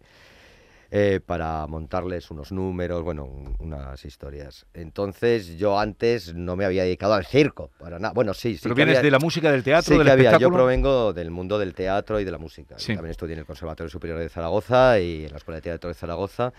eh, 0.89 1.19
para 1.23 1.67
montarles 1.67 2.31
unos 2.31 2.53
números, 2.53 3.03
bueno, 3.03 3.25
un- 3.25 3.55
unas 3.59 4.05
historias. 4.05 4.65
Entonces 4.73 5.57
yo 5.57 5.77
antes 5.77 6.33
no 6.33 6.55
me 6.55 6.63
había 6.63 6.83
dedicado 6.83 7.13
al 7.13 7.25
circo, 7.25 7.71
para 7.77 7.99
nada. 7.99 8.13
Bueno, 8.13 8.33
sí, 8.33 8.53
sí. 8.55 8.61
Pero 8.63 8.73
que 8.73 8.79
vienes 8.85 8.99
había- 8.99 9.07
de 9.07 9.11
la 9.11 9.19
música, 9.19 9.51
del 9.51 9.63
teatro, 9.63 9.91
Sí 9.91 9.97
del 9.97 10.05
que 10.07 10.11
había. 10.13 10.37
Yo 10.37 10.49
provengo 10.49 11.11
del 11.11 11.29
mundo 11.29 11.59
del 11.59 11.73
teatro 11.73 12.21
y 12.21 12.23
de 12.23 12.31
la 12.31 12.37
música. 12.37 12.75
Sí. 12.79 12.93
También 12.95 13.11
estudié 13.11 13.33
en 13.33 13.39
el 13.39 13.45
Conservatorio 13.45 13.89
Superior 13.89 14.17
de 14.17 14.29
Zaragoza 14.29 14.97
y 14.99 15.25
en 15.25 15.31
la 15.31 15.37
Escuela 15.37 15.57
de 15.57 15.61
Teatro 15.63 15.89
de 15.89 15.93
Zaragoza. 15.93 16.53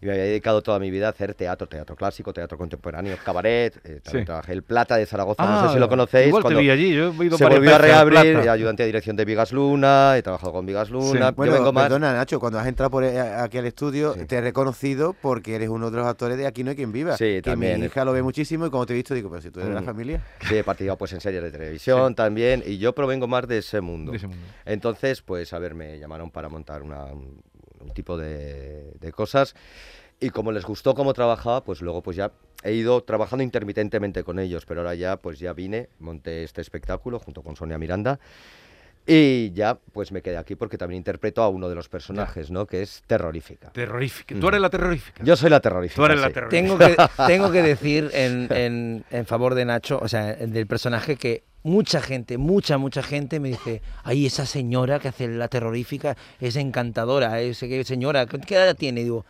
Y 0.00 0.06
me 0.06 0.12
había 0.12 0.24
dedicado 0.24 0.62
toda 0.62 0.78
mi 0.78 0.90
vida 0.90 1.06
a 1.08 1.10
hacer 1.10 1.34
teatro, 1.34 1.66
teatro 1.66 1.96
clásico, 1.96 2.32
teatro 2.32 2.56
contemporáneo, 2.56 3.16
cabaret. 3.24 3.76
eh, 3.84 4.00
también 4.02 4.22
Sí. 4.22 4.26
trabajé 4.26 4.52
el 4.52 4.62
Plata 4.62 4.96
de 4.96 5.06
Zaragoza, 5.06 5.42
no 5.44 5.48
Ah, 5.60 5.66
sé 5.68 5.74
si 5.74 5.80
lo 5.80 5.88
conocéis. 5.88 6.28
Igual 6.28 6.44
te 6.44 6.54
vi 6.54 6.70
allí, 6.70 6.94
yo 6.94 7.12
he 7.20 7.24
ido 7.26 7.36
se 7.38 7.44
volvió 7.46 7.74
a 7.74 7.78
reabrir, 7.78 8.48
ayudante 8.48 8.82
de 8.82 8.86
dirección 8.86 9.16
de 9.16 9.24
Vigas 9.24 9.52
Luna, 9.52 10.16
he 10.16 10.22
trabajado 10.22 10.52
con 10.52 10.66
Vigas 10.66 10.90
Luna. 10.90 11.28
Sí. 11.28 11.34
Bueno, 11.36 11.52
yo 11.52 11.58
vengo 11.58 11.72
más... 11.72 11.84
perdona, 11.84 12.12
Nacho, 12.12 12.38
cuando 12.40 12.58
has 12.58 12.66
entrado 12.66 12.90
por 12.90 13.02
eh, 13.04 13.18
aquí 13.20 13.58
al 13.58 13.66
estudio, 13.66 14.14
Sí. 14.14 14.24
te 14.26 14.36
he 14.36 14.40
reconocido 14.40 15.14
porque 15.20 15.54
eres 15.56 15.68
uno 15.68 15.90
de 15.90 15.96
los 15.98 16.06
actores 16.06 16.36
de 16.38 16.46
Aquí 16.46 16.62
no 16.64 16.70
hay 16.70 16.76
quien 16.76 16.92
viva. 16.92 17.16
Sí, 17.16 17.24
que 17.24 17.42
también. 17.42 17.80
mi 17.80 17.86
hija 17.86 18.04
lo 18.04 18.12
ve 18.12 18.22
muchísimo 18.22 18.66
y 18.66 18.70
como 18.70 18.86
te 18.86 18.92
he 18.92 18.96
visto 18.96 19.14
digo, 19.14 19.28
pero 19.28 19.42
si 19.42 19.50
tú 19.50 19.60
eres 19.60 19.68
de 19.70 19.74
la 19.74 19.82
Mm. 19.82 19.84
familia. 19.86 20.22
Sí, 20.48 20.56
he 20.56 20.64
participado 20.64 20.96
pues 20.98 21.12
en 21.12 21.20
series 21.20 21.42
de 21.42 21.50
televisión 21.50 22.14
también 22.14 22.62
y 22.64 22.78
yo 22.78 22.94
provengo 22.94 23.26
más 23.26 23.46
de 23.48 23.58
ese 23.58 23.80
mundo. 23.80 24.12
De 24.12 24.18
ese 24.18 24.26
mundo. 24.28 24.42
Entonces, 24.64 25.22
pues 25.22 25.52
a 25.52 25.58
ver, 25.58 25.74
me 25.74 25.98
llamaron 25.98 26.30
para 26.30 26.48
montar 26.48 26.82
una- 26.82 27.04
un, 27.06 27.40
un 27.47 27.47
tipo 27.98 28.16
de, 28.16 28.92
de 29.00 29.10
cosas 29.12 29.54
y 30.20 30.30
como 30.30 30.52
les 30.52 30.64
gustó 30.64 30.94
cómo 30.94 31.12
trabajaba, 31.14 31.64
pues 31.64 31.80
luego 31.82 32.00
pues 32.02 32.16
ya 32.16 32.30
he 32.62 32.72
ido 32.72 33.02
trabajando 33.02 33.42
intermitentemente 33.42 34.22
con 34.22 34.38
ellos, 34.38 34.64
pero 34.66 34.80
ahora 34.82 34.94
ya 34.94 35.16
pues 35.16 35.38
ya 35.40 35.52
vine, 35.52 35.88
monté 35.98 36.44
este 36.44 36.60
espectáculo 36.60 37.18
junto 37.18 37.42
con 37.42 37.56
Sonia 37.56 37.76
Miranda 37.78 38.20
y 39.06 39.52
ya 39.52 39.78
pues 39.92 40.12
me 40.12 40.20
quedé 40.22 40.36
aquí 40.36 40.54
porque 40.54 40.76
también 40.78 40.98
interpreto 40.98 41.42
a 41.42 41.48
uno 41.48 41.68
de 41.68 41.74
los 41.74 41.88
personajes, 41.88 42.50
¿no? 42.50 42.66
Que 42.66 42.82
es 42.82 43.02
terrorífica. 43.06 43.70
Terrorífica. 43.72 44.34
Tú 44.38 44.48
eres 44.48 44.60
la 44.60 44.70
terrorífica. 44.70 45.24
Yo 45.24 45.34
soy 45.34 45.50
la 45.50 45.60
terrorífica. 45.60 45.96
Tú 45.96 46.04
eres 46.04 46.20
la 46.20 46.28
sí. 46.28 46.34
terrorífica. 46.34 46.62
Tengo 46.62 46.78
que, 46.78 47.26
tengo 47.26 47.50
que 47.50 47.62
decir 47.74 48.10
en, 48.12 48.48
en- 48.52 49.04
en 49.10 49.26
favor 49.26 49.54
de 49.54 49.64
Nacho, 49.64 49.98
o 50.00 50.08
sea, 50.08 50.34
del 50.34 50.66
personaje, 50.66 51.16
que 51.16 51.42
mucha 51.62 52.00
gente, 52.00 52.38
mucha, 52.38 52.78
mucha 52.78 53.02
gente 53.02 53.40
me 53.40 53.48
dice, 53.50 53.82
ay, 54.04 54.26
esa 54.26 54.46
señora 54.46 54.98
que 55.00 55.08
hace 55.08 55.28
la 55.28 55.48
terrorífica 55.48 56.16
es 56.40 56.56
encantadora, 56.56 57.40
es, 57.40 57.58
que 57.60 57.84
señora, 57.84 58.26
¿qué 58.26 58.54
edad 58.54 58.74
tiene? 58.76 59.02
Digo, 59.02 59.26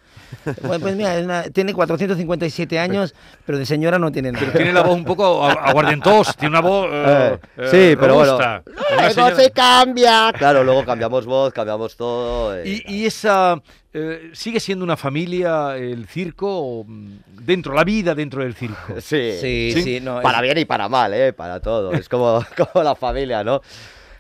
bueno, 0.63 0.81
pues 0.81 0.95
mira, 0.95 1.19
una- 1.19 1.43
tiene 1.45 1.73
457 1.75 2.79
años, 2.79 3.15
pero 3.47 3.59
de 3.59 3.67
señora 3.67 3.99
no 3.99 4.13
tiene 4.13 4.31
nada. 4.33 4.53
Tiene 4.53 4.73
la 4.73 4.83
voz 4.83 4.97
un 4.97 5.05
poco 5.05 5.43
agu- 5.49 5.59
aguardientosa, 5.63 6.33
tiene 6.35 6.51
una 6.59 6.61
voz 6.61 6.87
eh, 6.93 7.05
Eh, 7.33 7.39
eh, 7.57 7.69
sí, 7.93 7.97
pero 7.99 8.15
bueno. 8.15 8.39
Luego 8.39 9.11
señora- 9.15 9.37
se 9.37 9.51
cambia. 9.51 10.33
Claro, 10.37 10.63
luego 10.65 10.85
cambiamos 10.85 11.25
voz, 11.27 11.53
cambiamos 11.53 11.97
todo. 11.97 12.57
eh, 12.59 12.83
Y, 12.87 12.95
y 12.95 13.07
esa 13.07 13.61
eh, 13.95 14.31
¿sigue 14.35 14.61
siendo 14.61 14.85
una 14.85 14.97
familia 14.97 15.77
el 15.77 16.07
circo? 16.07 16.47
o, 16.49 16.85
mm, 16.85 17.19
dentro, 17.45 17.75
la 17.75 17.85
vida 17.85 18.15
dentro 18.15 18.43
del 18.43 18.55
circo. 18.55 18.77
Sí, 19.01 19.33
Sí, 19.41 19.71
Sí. 19.75 19.83
sí, 19.83 20.01
no, 20.01 20.21
para 20.23 20.39
es- 20.39 20.43
bien 20.43 20.59
y 20.59 20.65
para 20.65 20.89
mal, 20.89 21.13
¿eh? 21.15 21.33
Para 21.33 21.61
todo. 21.61 21.93
Es 21.93 22.09
como, 22.09 22.45
como 22.73 22.83
la 22.85 22.95
familia, 22.95 23.43
¿no? 23.45 23.61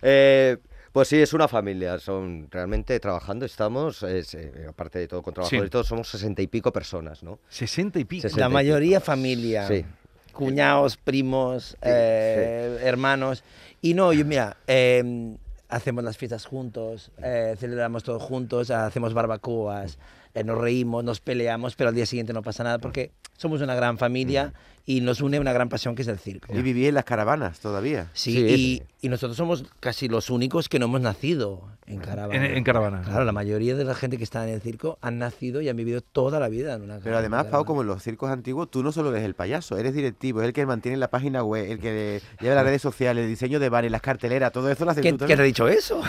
Eh, 0.02 0.56
pues 0.92 1.08
sí, 1.08 1.16
es 1.20 1.32
una 1.32 1.46
familia. 1.48 1.98
Son 1.98 2.48
realmente 2.50 2.98
trabajando 2.98 3.44
estamos, 3.46 4.02
es, 4.02 4.34
eh, 4.34 4.66
aparte 4.68 4.98
de 4.98 5.06
todo 5.08 5.22
con 5.22 5.34
trabajadores 5.34 5.62
Sí. 5.62 5.66
y 5.66 5.70
todo, 5.70 5.84
somos 5.84 6.08
sesenta 6.08 6.40
y 6.42 6.46
pico 6.46 6.72
personas, 6.72 7.22
¿no? 7.22 7.38
Sesenta 7.48 7.98
y 7.98 8.04
pico. 8.04 8.26
La 8.28 8.30
y 8.30 8.34
pico. 8.34 8.50
mayoría 8.50 9.00
familia. 9.00 9.68
Sí. 9.68 9.84
Cuñados, 10.32 10.96
primos, 10.96 11.76
eh, 11.82 12.78
hermanos. 12.82 13.42
Y 13.82 13.94
no, 13.94 14.12
yo, 14.12 14.24
mira, 14.24 14.56
eh, 14.66 15.36
hacemos 15.68 16.02
las 16.02 16.16
fiestas 16.16 16.46
juntos, 16.46 17.12
eh, 17.22 17.54
celebramos 17.58 18.02
todos 18.02 18.22
juntos, 18.22 18.70
hacemos 18.70 19.14
barbacoas, 19.14 19.98
eh, 20.34 20.44
nos 20.44 20.58
reímos, 20.58 21.04
nos 21.04 21.20
peleamos, 21.20 21.76
pero 21.76 21.88
al 21.88 21.94
día 21.94 22.06
siguiente 22.06 22.32
no 22.32 22.42
pasa 22.42 22.64
nada 22.64 22.78
porque 22.78 23.12
somos 23.38 23.62
una 23.62 23.74
gran 23.74 23.96
familia 23.98 24.52
y 24.84 25.00
nos 25.00 25.20
une 25.20 25.38
una 25.38 25.52
gran 25.52 25.68
pasión 25.68 25.94
que 25.94 26.02
es 26.02 26.08
el 26.08 26.18
circo. 26.18 26.52
Y 26.52 26.62
viví 26.62 26.86
en 26.86 26.94
las 26.94 27.04
caravanas 27.04 27.60
todavía. 27.60 28.08
Sí, 28.14 28.32
Sí, 28.32 28.82
y, 29.00 29.08
nosotros 29.08 29.36
somos 29.36 29.64
casi 29.80 30.08
los 30.08 30.28
únicos 30.28 30.68
que 30.68 30.78
no 30.78 30.86
hemos 30.86 31.00
nacido 31.00 31.68
en 31.86 32.00
caravana. 32.00 32.46
En, 32.46 32.56
en 32.56 32.64
caravana. 32.64 33.02
Claro, 33.02 33.24
la 33.24 33.32
mayoría 33.32 33.76
de 33.76 33.84
la 33.84 33.94
gente 33.94 34.16
que 34.16 34.24
está 34.24 34.42
en 34.44 34.54
el 34.54 34.60
circo 34.60 34.98
han 35.00 35.18
nacido 35.18 35.60
y 35.60 35.68
han 35.68 35.76
vivido 35.76 36.00
toda 36.00 36.40
la 36.40 36.48
vida 36.48 36.74
en 36.74 36.82
una 36.82 36.98
Pero 36.98 37.18
además, 37.18 37.44
Pau, 37.44 37.50
caravana. 37.50 37.66
como 37.66 37.82
en 37.82 37.86
los 37.86 38.02
circos 38.02 38.30
antiguos, 38.30 38.70
tú 38.70 38.82
no 38.82 38.90
solo 38.90 39.10
eres 39.10 39.24
el 39.24 39.34
payaso, 39.34 39.78
eres 39.78 39.94
directivo, 39.94 40.40
es 40.40 40.48
el 40.48 40.52
que 40.52 40.66
mantiene 40.66 40.96
la 40.96 41.10
página 41.10 41.44
web, 41.44 41.70
el 41.70 41.78
que 41.78 42.20
lleva 42.40 42.56
las 42.56 42.64
redes 42.64 42.82
sociales, 42.82 43.22
el 43.22 43.30
diseño 43.30 43.60
de 43.60 43.68
bares, 43.68 43.92
las 43.92 44.02
carteleras, 44.02 44.52
todo 44.52 44.70
eso 44.70 44.84
lo 44.84 44.90
haces 44.90 45.02
¿Quién, 45.02 45.16
tú 45.16 45.26
quién 45.26 45.36
te 45.36 45.42
ha 45.42 45.46
dicho 45.46 45.68
eso? 45.68 46.02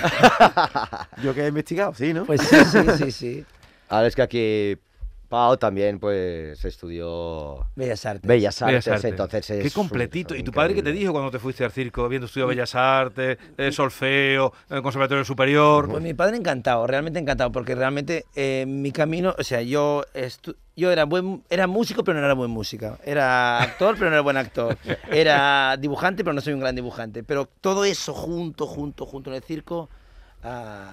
Yo 1.23 1.35
que 1.35 1.43
he 1.43 1.47
investigado, 1.49 1.93
sí, 1.93 2.13
¿no? 2.13 2.25
Pues 2.25 2.41
sí, 2.41 2.55
sí, 2.65 2.79
sí, 2.97 3.11
sí. 3.11 3.45
Ahora 3.89 4.07
es 4.07 4.15
que 4.15 4.21
aquí 4.21 4.77
Pau 5.29 5.55
también, 5.57 5.99
pues, 5.99 6.65
estudió 6.65 7.65
Bellas 7.75 8.03
Artes. 8.05 8.27
Bellas 8.27 8.61
Artes, 8.61 8.85
Bellas 8.85 8.95
Artes. 8.97 9.11
entonces 9.11 9.49
es 9.51 9.63
Qué 9.63 9.71
completito. 9.71 10.35
¿Y 10.35 10.41
tu 10.43 10.51
padre 10.51 10.73
qué 10.73 10.81
te 10.83 10.91
dijo 10.91 11.11
cuando 11.11 11.29
te 11.31 11.37
fuiste 11.39 11.63
al 11.63 11.71
circo, 11.71 12.03
habiendo 12.03 12.25
estudiado 12.25 12.49
Bellas 12.49 12.73
Artes, 12.75 13.37
eh, 13.57 13.71
solfeo, 13.71 14.51
eh, 14.69 14.81
conservatorio 14.81 15.23
superior? 15.23 15.87
Pues 15.87 16.01
mi 16.01 16.13
padre 16.15 16.37
encantado, 16.37 16.87
realmente 16.87 17.19
encantado, 17.19 17.51
porque 17.51 17.75
realmente 17.75 18.25
eh, 18.35 18.65
mi 18.67 18.91
camino, 18.91 19.35
o 19.37 19.43
sea, 19.43 19.61
yo 19.61 20.03
estu- 20.15 20.55
yo 20.75 20.91
era 20.91 21.05
buen 21.05 21.43
era 21.49 21.67
músico, 21.67 22.03
pero 22.03 22.19
no 22.19 22.25
era 22.25 22.33
buen 22.33 22.49
música. 22.49 22.97
Era 23.05 23.61
actor, 23.61 23.95
pero 23.99 24.09
no 24.09 24.15
era 24.15 24.21
buen 24.21 24.37
actor. 24.37 24.77
Era 25.11 25.77
dibujante, 25.77 26.23
pero 26.23 26.33
no 26.33 26.41
soy 26.41 26.53
un 26.53 26.61
gran 26.61 26.75
dibujante. 26.75 27.21
Pero 27.23 27.47
todo 27.61 27.85
eso 27.85 28.13
junto, 28.15 28.65
junto, 28.65 29.05
junto 29.05 29.29
en 29.29 29.35
el 29.35 29.43
circo 29.43 29.89
ah, 30.43 30.91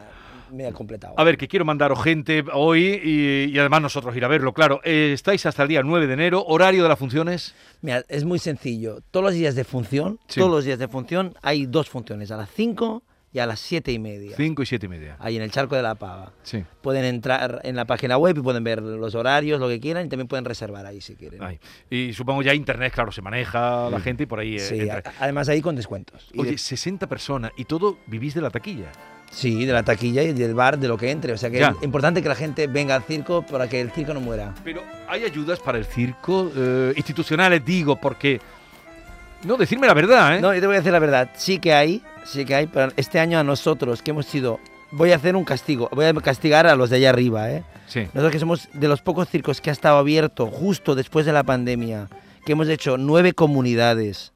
me 0.50 0.66
ha 0.66 0.72
completado. 0.72 1.14
A 1.18 1.24
ver, 1.24 1.36
que 1.36 1.48
quiero 1.48 1.64
mandaros 1.64 2.02
gente 2.02 2.44
hoy 2.52 3.00
y, 3.02 3.44
y 3.54 3.58
además 3.58 3.82
nosotros 3.82 4.16
ir 4.16 4.24
a 4.24 4.28
verlo, 4.28 4.52
claro. 4.52 4.80
Eh, 4.84 5.10
estáis 5.12 5.44
hasta 5.46 5.62
el 5.62 5.68
día 5.68 5.82
9 5.82 6.06
de 6.06 6.14
enero, 6.14 6.44
horario 6.46 6.82
de 6.82 6.88
las 6.88 6.98
funciones. 6.98 7.54
Mira, 7.82 8.04
es 8.08 8.24
muy 8.24 8.38
sencillo. 8.38 9.00
Todos 9.10 9.24
los 9.24 9.34
días 9.34 9.54
de 9.54 9.64
función, 9.64 10.18
Sí. 10.28 10.40
todos 10.40 10.50
los 10.52 10.64
días 10.64 10.78
de 10.78 10.88
función, 10.88 11.34
hay 11.42 11.66
dos 11.66 11.88
funciones, 11.90 12.30
a 12.30 12.36
las 12.36 12.50
5 12.50 13.02
y 13.32 13.38
a 13.38 13.44
las 13.44 13.60
7 13.60 13.92
y 13.92 13.98
media. 13.98 14.34
5 14.34 14.62
y 14.62 14.66
7 14.66 14.86
y 14.86 14.88
media. 14.88 15.16
Ahí 15.18 15.36
en 15.36 15.42
el 15.42 15.50
Charco 15.50 15.76
de 15.76 15.82
la 15.82 15.94
Pava. 15.94 16.32
Sí. 16.42 16.64
Pueden 16.80 17.04
entrar 17.04 17.60
en 17.64 17.76
la 17.76 17.84
página 17.84 18.16
web 18.16 18.38
y 18.38 18.40
pueden 18.40 18.64
ver 18.64 18.80
los 18.80 19.14
horarios, 19.14 19.60
lo 19.60 19.68
que 19.68 19.78
quieran, 19.78 20.06
y 20.06 20.08
también 20.08 20.26
pueden 20.26 20.46
reservar 20.46 20.86
ahí 20.86 21.02
si 21.02 21.16
quieren. 21.16 21.42
Ahí. 21.42 21.58
Y 21.90 22.14
supongo 22.14 22.40
ya 22.42 22.54
internet, 22.54 22.94
claro, 22.94 23.12
se 23.12 23.20
maneja 23.20 23.90
la 23.90 24.00
gente 24.00 24.22
y 24.22 24.26
por 24.26 24.38
ahí 24.40 24.56
eh, 24.56 24.60
Sí, 24.60 24.80
entra. 24.80 25.02
además 25.20 25.50
ahí 25.50 25.60
con 25.60 25.76
descuentos. 25.76 26.30
Oye, 26.38 26.52
de- 26.52 26.58
60 26.58 27.06
personas 27.08 27.50
y 27.58 27.64
todo 27.66 27.98
vivís 28.06 28.32
de 28.32 28.40
la 28.40 28.48
taquilla. 28.50 28.90
Sí, 29.36 29.66
de 29.66 29.72
la 29.74 29.82
taquilla 29.82 30.22
y 30.22 30.32
del 30.32 30.54
bar, 30.54 30.78
de 30.78 30.88
lo 30.88 30.96
que 30.96 31.10
entre. 31.10 31.34
O 31.34 31.36
sea 31.36 31.50
que 31.50 31.58
Ya. 31.58 31.74
es 31.76 31.82
importante 31.84 32.22
que 32.22 32.28
la 32.30 32.34
gente 32.34 32.66
venga 32.68 32.94
al 32.94 33.02
circo 33.02 33.42
para 33.42 33.68
que 33.68 33.78
el 33.82 33.90
circo 33.90 34.14
no 34.14 34.20
muera. 34.20 34.54
Pero 34.64 34.82
hay 35.06 35.24
ayudas 35.24 35.60
para 35.60 35.76
el 35.76 35.84
circo, 35.84 36.50
eh, 36.56 36.94
institucionales, 36.96 37.62
digo, 37.62 37.96
porque... 37.96 38.40
No, 39.44 39.58
decirme 39.58 39.86
la 39.86 39.92
verdad, 39.92 40.36
¿eh? 40.38 40.40
No, 40.40 40.54
yo 40.54 40.60
te 40.60 40.66
voy 40.66 40.76
a 40.76 40.78
decir 40.78 40.90
la 40.92 40.98
verdad. 41.00 41.28
Sí 41.36 41.58
que 41.58 41.74
hay, 41.74 42.02
sí 42.24 42.46
que 42.46 42.54
hay, 42.54 42.66
pero 42.66 42.90
este 42.96 43.20
año 43.20 43.38
a 43.38 43.44
nosotros 43.44 44.00
que 44.02 44.12
hemos 44.12 44.24
sido... 44.24 44.58
Voy 44.90 45.12
a 45.12 45.16
hacer 45.16 45.36
un 45.36 45.44
castigo, 45.44 45.90
voy 45.92 46.06
a 46.06 46.14
castigar 46.14 46.66
a 46.66 46.74
los 46.74 46.88
de 46.88 46.96
allá 46.96 47.10
arriba, 47.10 47.50
¿eh? 47.50 47.62
Sí. 47.88 48.00
Nosotros 48.14 48.32
que 48.32 48.38
somos 48.38 48.68
de 48.72 48.88
los 48.88 49.02
pocos 49.02 49.28
circos 49.28 49.60
que 49.60 49.68
ha 49.68 49.72
estado 49.74 49.98
abierto 49.98 50.46
justo 50.46 50.94
después 50.94 51.26
de 51.26 51.32
la 51.34 51.42
pandemia, 51.42 52.08
que 52.46 52.52
hemos 52.52 52.68
hecho 52.68 52.96
nueve 52.96 53.34
comunidades, 53.34 54.32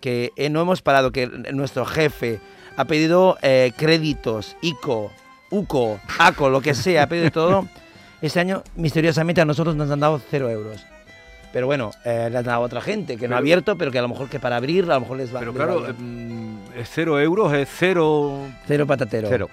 que 0.00 0.30
eh, 0.36 0.48
no 0.48 0.62
hemos 0.62 0.80
parado, 0.80 1.10
que 1.12 1.26
nuestro 1.52 1.84
jefe 1.84 2.40
ha 2.78 2.84
pedido 2.84 3.36
eh, 3.42 3.72
créditos, 3.76 4.56
ICO, 4.62 5.10
UCO, 5.50 5.98
ACO, 6.18 6.48
lo 6.48 6.60
que 6.60 6.74
sea, 6.74 7.02
ha 7.02 7.06
pedido 7.08 7.30
todo. 7.30 7.66
Este 8.20 8.40
año, 8.40 8.64
misteriosamente, 8.74 9.40
a 9.40 9.44
nosotros 9.44 9.76
nos 9.76 9.88
han 9.92 10.00
dado 10.00 10.20
cero 10.30 10.50
euros. 10.50 10.84
Pero 11.52 11.66
bueno, 11.66 11.92
eh, 12.04 12.28
le 12.30 12.38
han 12.38 12.44
dado 12.44 12.56
a 12.62 12.66
otra 12.66 12.80
gente 12.80 13.16
que 13.16 13.28
no 13.28 13.36
ha 13.36 13.38
abierto, 13.38 13.76
pero 13.78 13.92
que 13.92 13.98
a 13.98 14.02
lo 14.02 14.08
mejor 14.08 14.28
que 14.28 14.40
para 14.40 14.56
abrir, 14.56 14.84
a 14.90 14.94
lo 14.94 15.00
mejor 15.02 15.16
les 15.18 15.32
va 15.32 15.38
Pero 15.38 15.54
claro, 15.54 15.86
mm, 15.96 16.56
es 16.76 16.90
cero 16.92 17.20
euros, 17.20 17.52
es 17.52 17.68
cero... 17.72 18.40
Cero 18.66 18.86
patatero. 18.88 19.28
Cero. 19.28 19.48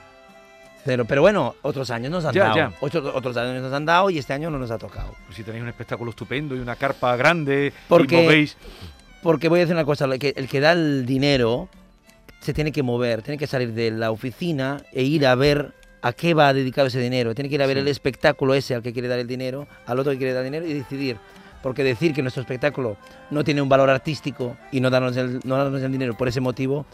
Cero. 0.83 1.05
Pero 1.07 1.21
bueno, 1.21 1.53
otros 1.61 1.91
años 1.91 2.11
nos 2.11 2.25
han 2.25 2.33
Ya, 2.33 2.43
dado. 2.45 2.55
ya. 2.55 2.71
Ocho- 2.79 3.11
otros 3.13 3.37
años 3.37 3.61
nos 3.61 3.71
han 3.71 3.85
dado 3.85 4.09
y 4.09 4.17
este 4.17 4.33
año 4.33 4.49
no 4.49 4.57
nos 4.57 4.71
ha 4.71 4.79
tocado. 4.79 5.13
Pues 5.25 5.35
si 5.37 5.43
tenéis 5.43 5.61
un 5.61 5.69
espectáculo 5.69 6.09
estupendo 6.09 6.55
y 6.55 6.59
una 6.59 6.75
carpa 6.75 7.15
grande 7.15 7.71
Porque- 7.87 8.19
y 8.19 8.23
movéis... 8.23 8.57
Porque 9.21 9.47
voy 9.47 9.59
a 9.59 9.61
decir 9.61 9.75
una 9.75 9.85
cosa, 9.85 10.05
el 10.05 10.17
que, 10.19 10.33
el 10.35 10.47
que 10.47 10.59
da 10.59 10.71
el 10.71 11.05
dinero 11.05 11.69
se 12.45 12.53
tiene 12.53 12.71
que 12.71 12.83
mover, 12.83 13.21
tiene 13.21 13.37
que 13.37 13.47
salir 13.47 13.73
de 13.73 13.91
la 13.91 14.11
oficina 14.11 14.77
e 14.93 15.03
ir 15.03 15.25
a 15.27 15.35
ver 15.35 15.73
a 16.01 16.13
qué 16.13 16.33
va 16.33 16.53
dedicado 16.53 16.87
ese 16.87 16.99
dinero. 16.99 17.33
Tiene 17.33 17.49
que 17.49 17.55
ir 17.55 17.63
a 17.63 17.67
ver 17.67 17.77
Sí. 17.77 17.81
el 17.81 17.87
espectáculo 17.87 18.53
ese 18.53 18.75
al 18.75 18.83
que 18.83 18.93
quiere 18.93 19.07
dar 19.07 19.17
el 19.19 19.27
dinero, 19.27 19.67
al 19.87 19.99
otro 19.99 20.11
que 20.11 20.17
quiere 20.19 20.33
dar 20.33 20.43
dinero 20.43 20.65
y 20.65 20.73
decidir. 20.73 21.17
Porque 21.63 21.83
decir 21.83 22.13
que 22.13 22.21
nuestro 22.21 22.41
espectáculo 22.41 22.95
no 23.31 23.43
tiene 23.43 23.61
un 23.61 23.67
valor 23.69 23.89
artístico 23.89 24.55
y 24.71 24.79
no 24.79 24.91
darnos 24.91 25.17
el, 25.17 25.39
no 25.43 25.57
darnos 25.57 25.81
el 25.81 25.91
dinero 25.91 26.13
por 26.15 26.27
ese 26.27 26.39
motivo 26.39 26.85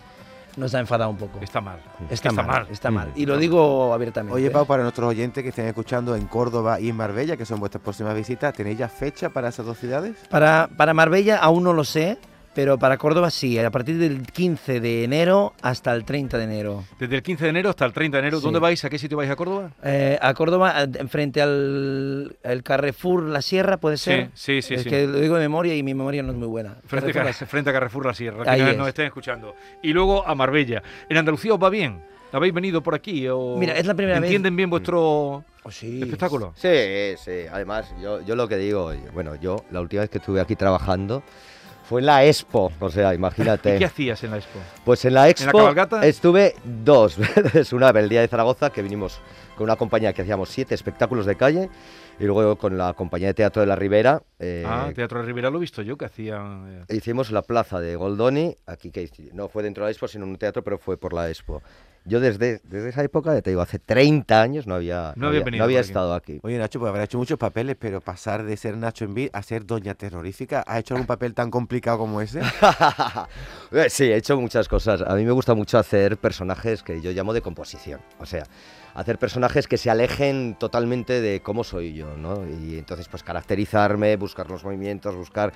nos 0.58 0.74
ha 0.75 0.79
enfadado 0.79 1.10
un 1.10 1.17
poco. 1.17 1.39
Está 1.41 1.62
mal. 1.62 1.79
Está, 2.10 2.13
está 2.29 2.31
mal, 2.31 2.46
mal. 2.46 2.67
está 2.72 2.91
Mm. 2.91 2.93
mal. 2.93 3.12
Y 3.15 3.25
lo 3.25 3.38
digo 3.38 3.93
abiertamente. 3.93 4.36
Oye, 4.36 4.48
¿eh? 4.48 4.51
Pau, 4.51 4.65
para 4.65 4.84
nuestros 4.84 5.08
oyentes 5.10 5.43
que 5.43 5.50
estén 5.50 5.65
escuchando 5.65 6.13
en 6.15 6.25
Córdoba 6.27 6.79
y 6.79 6.89
en 6.89 6.96
Marbella, 6.98 7.36
que 7.38 7.46
son 7.46 7.60
vuestras 7.60 7.81
próximas 7.84 8.15
visitas, 8.15 8.53
¿tenéis 8.53 8.77
ya 8.77 8.88
fecha 8.89 9.29
para 9.29 9.48
esas 9.50 9.65
dos 9.65 9.77
ciudades? 9.77 10.15
Para, 10.29 10.70
para 10.77 10.93
Marbella 10.93 11.38
aún 11.38 11.63
no 11.63 11.72
lo 11.74 11.84
sé, 11.86 12.17
pero 12.53 12.77
para 12.77 12.98
Córdoba 12.98 13.29
sí, 13.31 13.58
a 13.58 13.70
partir 13.72 13.98
del 13.98 14.24
15 14.24 14.79
de 14.81 15.03
enero 15.05 15.53
hasta 15.62 15.93
el 15.93 16.03
30 16.03 16.38
de 16.38 16.43
enero. 16.43 16.84
Desde 17.00 17.15
el 17.15 17.24
15 17.24 17.46
de 17.46 17.50
enero 17.50 17.70
hasta 17.70 17.86
el 17.86 17.93
30 17.93 18.17
de 18.17 18.20
enero, 18.24 18.38
Sí. 18.39 18.43
¿dónde 18.43 18.60
vais? 18.60 18.84
¿A 18.84 18.89
qué 18.89 18.98
sitio 19.00 19.17
vais 19.17 19.29
a 19.31 19.36
Córdoba? 19.36 19.72
Eh, 19.84 20.17
a 20.22 20.34
Córdoba, 20.34 20.74
enfrente 21.00 21.41
al 21.41 22.36
el 22.43 22.63
Carrefour 22.63 23.24
La 23.24 23.41
Sierra, 23.41 23.77
¿puede 23.77 23.98
ser? 23.98 24.29
Sí, 24.34 24.62
sí, 24.62 24.67
sí. 24.67 24.74
es 24.75 24.84
sí. 24.84 24.89
que 24.89 25.08
lo 25.08 25.20
digo 25.20 25.36
de 25.36 25.41
memoria 25.41 25.75
y 25.75 25.84
mi 25.84 25.93
memoria 25.93 26.24
no 26.24 26.31
es 26.31 26.38
muy 26.38 26.48
buena. 26.48 26.75
Frente, 26.86 27.12
a, 27.12 27.13
Carrefour 27.13 27.48
frente 27.48 27.70
a 27.70 27.74
Carrefour 27.74 28.05
La 28.05 28.13
Sierra, 28.13 28.43
que 28.43 28.50
Ahí 28.50 28.62
nos, 28.62 28.70
es. 28.72 28.77
nos 28.77 28.88
estén 28.89 29.05
escuchando. 29.05 29.55
Y 29.81 29.93
luego 29.93 30.27
a 30.27 30.36
Marbella. 30.36 30.84
¿En 31.10 31.17
Andalucía 31.17 31.53
os 31.53 31.62
va 31.63 31.70
bien? 31.70 32.01
¿Habéis 32.34 32.53
venido 32.53 32.81
por 32.81 32.96
aquí? 32.96 33.27
O 33.27 33.58
Mira, 33.58 33.74
es 33.77 33.86
la 33.86 33.93
primera 33.93 34.17
vez- 34.20 34.27
¿Entienden 34.29 34.55
bien 34.55 34.70
vuestro 34.70 35.43
Oh, 35.63 35.70
sí. 35.70 36.01
espectáculo? 36.01 36.53
Sí, 36.55 36.70
sí. 37.17 37.31
Además, 37.51 37.93
yo, 38.01 38.22
yo 38.22 38.36
lo 38.36 38.48
que 38.48 38.55
digo, 38.58 38.91
bueno, 39.13 39.36
yo 39.36 39.63
la 39.70 39.81
última 39.81 40.01
vez 40.01 40.10
que 40.10 40.17
estuve 40.20 40.39
aquí 40.41 40.55
trabajando 40.55 41.24
fue 41.91 42.00
en 42.00 42.05
la 42.05 42.24
Expo. 42.25 42.71
O 42.79 42.89
sea, 42.89 43.12
¿Y 43.12 43.17
imagínate. 43.17 43.77
qué 43.77 43.83
hacías 43.83 44.24
en 44.24 44.31
la 44.31 44.38
expo? 44.38 44.60
Pues 44.86 45.03
en 45.03 45.13
la 45.13 45.27
Expo 45.27 45.57
cabalgata? 45.57 46.05
estuve 46.05 46.55
dos 46.63 47.17
veces. 47.36 47.74
Una 47.74 47.89
el 47.89 48.07
día 48.07 48.21
de 48.21 48.29
Zaragoza, 48.29 48.69
que 48.69 48.81
vinimos 48.81 49.19
con 49.57 49.65
una 49.65 49.75
compañía 49.75 50.13
que 50.13 50.21
hacíamos 50.21 50.48
siete 50.48 50.74
espectáculos 50.74 51.25
de 51.25 51.36
calle, 51.36 51.69
y 52.17 52.24
luego 52.24 52.55
con 52.55 52.77
la 52.77 52.93
compañía 52.93 53.27
de 53.27 53.33
teatro 53.33 53.60
de 53.62 53.67
la 53.67 53.75
Ribera. 53.75 54.24
eh, 54.39 54.63
ah, 54.65 54.89
Teatro 54.95 55.19
de 55.19 55.25
Rivera 55.25 55.50
lo 55.50 55.57
he 55.57 55.60
visto 55.60 55.81
yo, 55.81 55.98
que 55.98 56.05
hacían... 56.05 56.86
eh, 56.89 56.95
Hicimos 56.95 57.29
la 57.29 57.41
plaza 57.41 57.81
de 57.81 57.98
Goldoni, 57.98 58.55
aquí 58.67 58.89
que 58.89 59.10
no 59.33 59.50
fue 59.50 59.62
dentro 59.62 59.83
de 59.83 59.88
la 59.88 59.91
Expo, 59.91 60.07
sino 60.07 60.24
en 60.24 60.31
un 60.31 60.38
teatro, 60.38 60.63
pero 60.63 60.77
fue 60.77 60.95
por 60.98 61.12
la 61.12 61.27
Expo. 61.27 61.62
Yo 62.03 62.20
desde, 62.20 62.60
desde 62.63 62.89
esa 62.89 63.03
época, 63.03 63.34
ya 63.34 63.41
te 63.41 63.51
digo, 63.51 63.62
hace 63.62 63.77
30 63.77 64.41
años 64.41 64.65
no 64.65 64.74
había, 64.75 65.13
No 65.15 65.27
había 65.27 65.43
venido 65.43 65.60
no 65.62 65.65
había 65.65 65.77
por 65.77 65.84
aquí. 65.84 65.89
estado 65.89 66.13
aquí. 66.15 66.39
Oye, 66.41 66.58
Nacho, 66.58 66.79
pues 66.79 66.89
habrá 66.89 67.03
hecho 67.03 67.20
muchos 67.20 67.38
papeles, 67.38 67.75
pero 67.79 68.01
pasar 68.01 68.43
de 68.43 68.58
ser 68.58 68.75
Nacho 68.75 69.05
en 69.05 69.13
Vid 69.13 69.29
a 69.34 69.43
ser 69.43 69.65
Doña 69.67 69.93
Terrorífica, 69.93 70.62
¿has 70.65 70.79
hecho 70.79 70.96
algún 70.96 71.05
papel 71.05 71.34
tan 71.36 71.51
complicado 71.51 72.00
como 72.00 72.20
ese? 72.22 72.41
Sí, 73.89 74.05
he 74.05 74.15
hecho 74.15 74.39
muchas 74.39 74.67
cosas. 74.67 75.01
A 75.01 75.15
mí 75.15 75.24
me 75.24 75.31
gusta 75.31 75.53
mucho 75.53 75.77
hacer 75.77 76.17
personajes 76.17 76.84
que 76.84 77.01
yo 77.01 77.12
llamo 77.12 77.34
de 77.34 77.41
composición. 77.41 78.01
O 78.20 78.25
sea, 78.25 78.43
hacer 78.93 79.17
personajes 79.17 79.67
que 79.67 79.77
se 79.77 79.89
alejen 79.89 80.55
totalmente 80.60 81.21
de 81.21 81.41
cómo 81.41 81.63
soy 81.63 81.93
yo, 81.93 82.17
¿no? 82.17 82.48
Y 82.48 82.77
entonces, 82.77 83.07
pues 83.07 83.24
caracterizarme, 83.24 84.15
buscar 84.17 84.50
los 84.50 84.63
movimientos, 84.63 85.15
buscar 85.15 85.53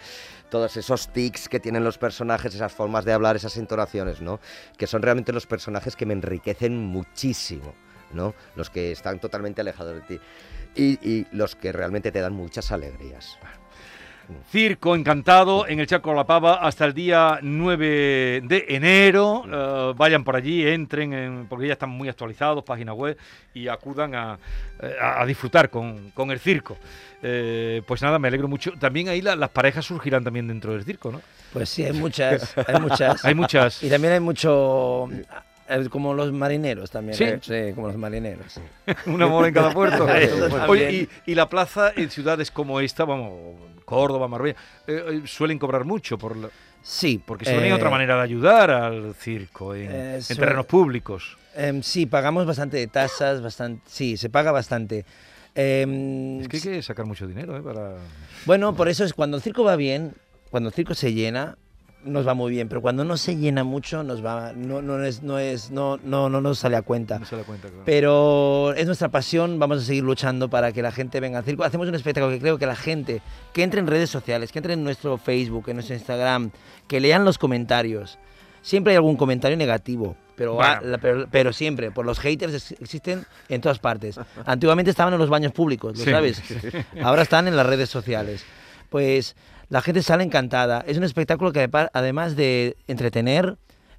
todos 0.50 0.78
esos 0.78 1.10
tics 1.10 1.50
que 1.50 1.60
tienen 1.60 1.84
los 1.84 1.98
personajes, 1.98 2.54
esas 2.54 2.74
formas 2.74 3.06
de 3.06 3.14
hablar, 3.14 3.36
esas 3.36 3.58
entonaciones, 3.58 4.22
¿no? 4.22 4.40
Que 4.78 4.88
son 4.88 5.02
realmente 5.02 5.34
los 5.34 5.48
personajes 5.48 5.96
que 5.96 6.06
me 6.06 6.14
enriquecen 6.14 6.78
muchísimo, 6.78 7.74
¿no? 8.12 8.34
Los 8.56 8.70
que 8.70 8.92
están 8.92 9.20
totalmente 9.20 9.62
alejados 9.62 9.96
de 9.96 10.02
ti. 10.02 10.20
Y, 10.76 11.10
y 11.10 11.28
los 11.32 11.56
que 11.56 11.72
realmente 11.72 12.12
te 12.12 12.20
dan 12.20 12.34
muchas 12.34 12.72
alegrías. 12.72 13.38
Circo 14.52 14.96
Encantado 14.96 15.68
en 15.68 15.80
el 15.80 15.88
Chaco 15.88 16.10
de 16.12 16.16
la 16.16 16.26
Pava 16.26 16.56
hasta 16.56 16.86
el 16.86 16.94
día 16.94 17.40
9 17.42 18.42
de 18.44 18.66
enero. 18.70 19.44
Eh, 19.52 19.94
vayan 19.96 20.24
por 20.24 20.36
allí, 20.36 20.68
entren, 20.68 21.14
en- 21.14 21.48
porque 21.48 21.68
ya 21.68 21.74
están 21.74 21.90
muy 21.90 22.10
actualizados, 22.10 22.64
página 22.64 22.94
web, 22.94 23.18
y 23.54 23.68
acudan 23.68 24.16
a, 24.16 24.38
eh, 24.82 24.96
a- 25.02 25.22
a 25.22 25.26
disfrutar 25.26 25.70
con, 25.70 26.12
con 26.12 26.32
el 26.32 26.40
circo. 26.40 26.78
Eh, 27.22 27.82
pues 27.88 28.02
nada, 28.02 28.20
me 28.20 28.28
alegro 28.28 28.48
mucho. 28.48 28.72
También 28.80 29.10
ahí 29.10 29.22
la- 29.22 29.36
las 29.36 29.50
parejas 29.50 29.86
surgirán 29.86 30.24
también 30.24 30.48
dentro 30.48 30.74
del 30.74 30.84
circo, 30.84 31.12
¿no? 31.12 31.22
Pues 31.54 31.70
sí, 31.70 31.84
hay 31.84 31.94
muchas, 31.94 32.54
hay 32.68 32.80
muchas. 32.80 33.24
Hay 33.26 33.34
muchas. 33.36 33.82
Y 33.84 33.90
también 33.90 34.14
hay 34.14 34.20
mucho, 34.20 35.08
como 35.90 36.14
los 36.14 36.32
marineros 36.32 36.92
también. 36.92 37.18
Sí. 37.18 37.24
¿eh? 37.26 37.40
Sí, 37.42 37.74
como 37.74 37.88
los 37.88 37.98
marineros. 37.98 38.60
Una 39.08 39.28
mola 39.28 39.48
en 39.48 39.54
cada 39.54 39.72
puerto. 39.74 40.06
Oye, 40.68 40.86
también. 40.88 41.10
y, 41.26 41.32
y 41.32 41.36
la 41.36 41.48
plaza 41.50 41.92
en 41.96 42.10
ciudades 42.10 42.52
como 42.52 42.80
esta, 42.80 43.06
vamos, 43.06 43.56
Córdoba, 43.86 44.28
Marbella, 44.28 44.58
eh, 44.88 45.04
eh, 45.08 45.22
suelen 45.26 45.60
cobrar 45.60 45.86
mucho 45.86 46.18
por 46.18 46.36
la- 46.38 46.50
Sí. 46.82 47.20
porque 47.26 47.46
son 47.46 47.72
otra 47.72 47.88
eh, 47.88 47.92
manera 47.92 48.16
de 48.18 48.22
ayudar 48.22 48.70
al 48.70 49.16
circo 49.16 49.74
en, 49.74 49.90
eh, 49.92 50.20
en 50.30 50.38
terrenos 50.38 50.68
públicos. 50.68 51.36
em, 51.56 51.82
sí, 51.82 52.06
pagamos 52.06 52.46
bastante 52.46 52.78
de 52.78 52.86
tasas, 52.88 53.42
bastante, 53.42 53.82
sí, 53.88 54.18
se 54.18 54.30
paga 54.30 54.52
bastante. 54.52 55.04
Em, 55.56 56.42
Es 56.42 56.48
que 56.48 56.58
hay 56.58 56.64
que 56.64 56.82
sacar 56.84 57.06
mucho 57.06 57.26
dinero, 57.26 57.58
¿eh? 57.58 57.62
Para... 57.62 57.96
Bueno, 58.46 58.76
por 58.76 58.88
eso 58.90 59.04
es 59.04 59.14
cuando 59.14 59.38
el 59.38 59.44
circo 59.44 59.64
va 59.64 59.76
bien, 59.76 60.14
cuando 60.52 60.70
el 60.70 60.76
circo 60.76 60.94
se 60.94 61.14
llena, 61.14 61.58
nos 62.06 62.28
va 62.28 62.34
muy 62.34 62.52
bien, 62.52 62.70
pero 62.70 62.82
cuando 62.82 63.04
no 63.04 63.18
se 63.18 63.36
llena 63.36 63.64
mucho, 63.64 64.04
nos 64.04 64.24
va, 64.24 64.54
no, 64.56 64.82
no 64.82 65.04
es, 65.04 65.24
no 65.24 65.40
es, 65.40 65.72
no, 65.72 65.98
no, 66.04 66.30
no 66.30 66.40
nos 66.40 66.60
sale 66.60 66.76
a 66.78 66.82
cuenta. 66.84 67.20
No 67.20 67.26
se 67.26 67.36
da 67.36 67.44
cuenta, 67.44 67.68
claro. 67.68 67.84
Pero 67.86 68.74
es 68.78 68.86
nuestra 68.86 69.10
pasión, 69.10 69.60
vamos 69.60 69.80
a 69.80 69.86
seguir 69.86 70.04
luchando 70.04 70.50
para 70.50 70.72
que 70.72 70.82
la 70.82 70.92
gente 70.92 71.20
venga 71.20 71.40
al 71.40 71.44
circo. 71.46 71.64
Hacemos 71.64 71.88
un 71.88 71.96
espectáculo 71.96 72.32
que 72.32 72.40
creo 72.40 72.58
que 72.58 72.66
la 72.68 72.76
gente, 72.76 73.22
que 73.54 73.64
entre 73.64 73.80
en 73.80 73.88
redes 73.88 74.10
sociales, 74.10 74.52
que 74.52 74.60
entre 74.60 74.74
en 74.74 74.84
nuestro 74.84 75.18
Facebook, 75.18 75.66
en 75.68 75.76
nuestro 75.78 75.96
Instagram, 75.96 76.52
que 76.88 77.00
lean 77.00 77.26
los 77.26 77.38
comentarios. 77.38 78.18
Siempre 78.62 78.92
hay 78.94 78.98
algún 78.98 79.16
comentario 79.18 79.58
negativo, 79.58 80.16
pero, 80.36 80.54
Bueno. 80.56 80.82
la- 80.84 80.98
pero, 80.98 81.28
pero 81.30 81.54
siempre, 81.54 81.92
por 81.92 82.06
los 82.06 82.20
haters 82.20 82.54
ex- 82.54 82.82
existen 82.82 83.26
en 83.50 83.62
todas 83.62 83.78
partes. 83.80 84.20
Antiguamente 84.46 84.90
estaban 84.92 85.14
en 85.14 85.20
los 85.20 85.30
baños 85.30 85.52
públicos, 85.52 85.98
¿lo 85.98 86.04
Sí. 86.04 86.10
sabes? 86.12 86.42
Ahora 87.04 87.22
están 87.22 87.48
en 87.48 87.56
las 87.56 87.66
redes 87.66 87.90
sociales. 87.90 88.44
Pues 88.90 89.36
la 89.70 89.82
gente 89.82 90.02
sale 90.02 90.24
encantada. 90.24 90.84
Es 90.88 90.98
un 90.98 91.04
espectáculo 91.04 91.52
que 91.52 91.70
además- 91.94 92.36
de 92.36 92.78
entretener, 92.88 93.58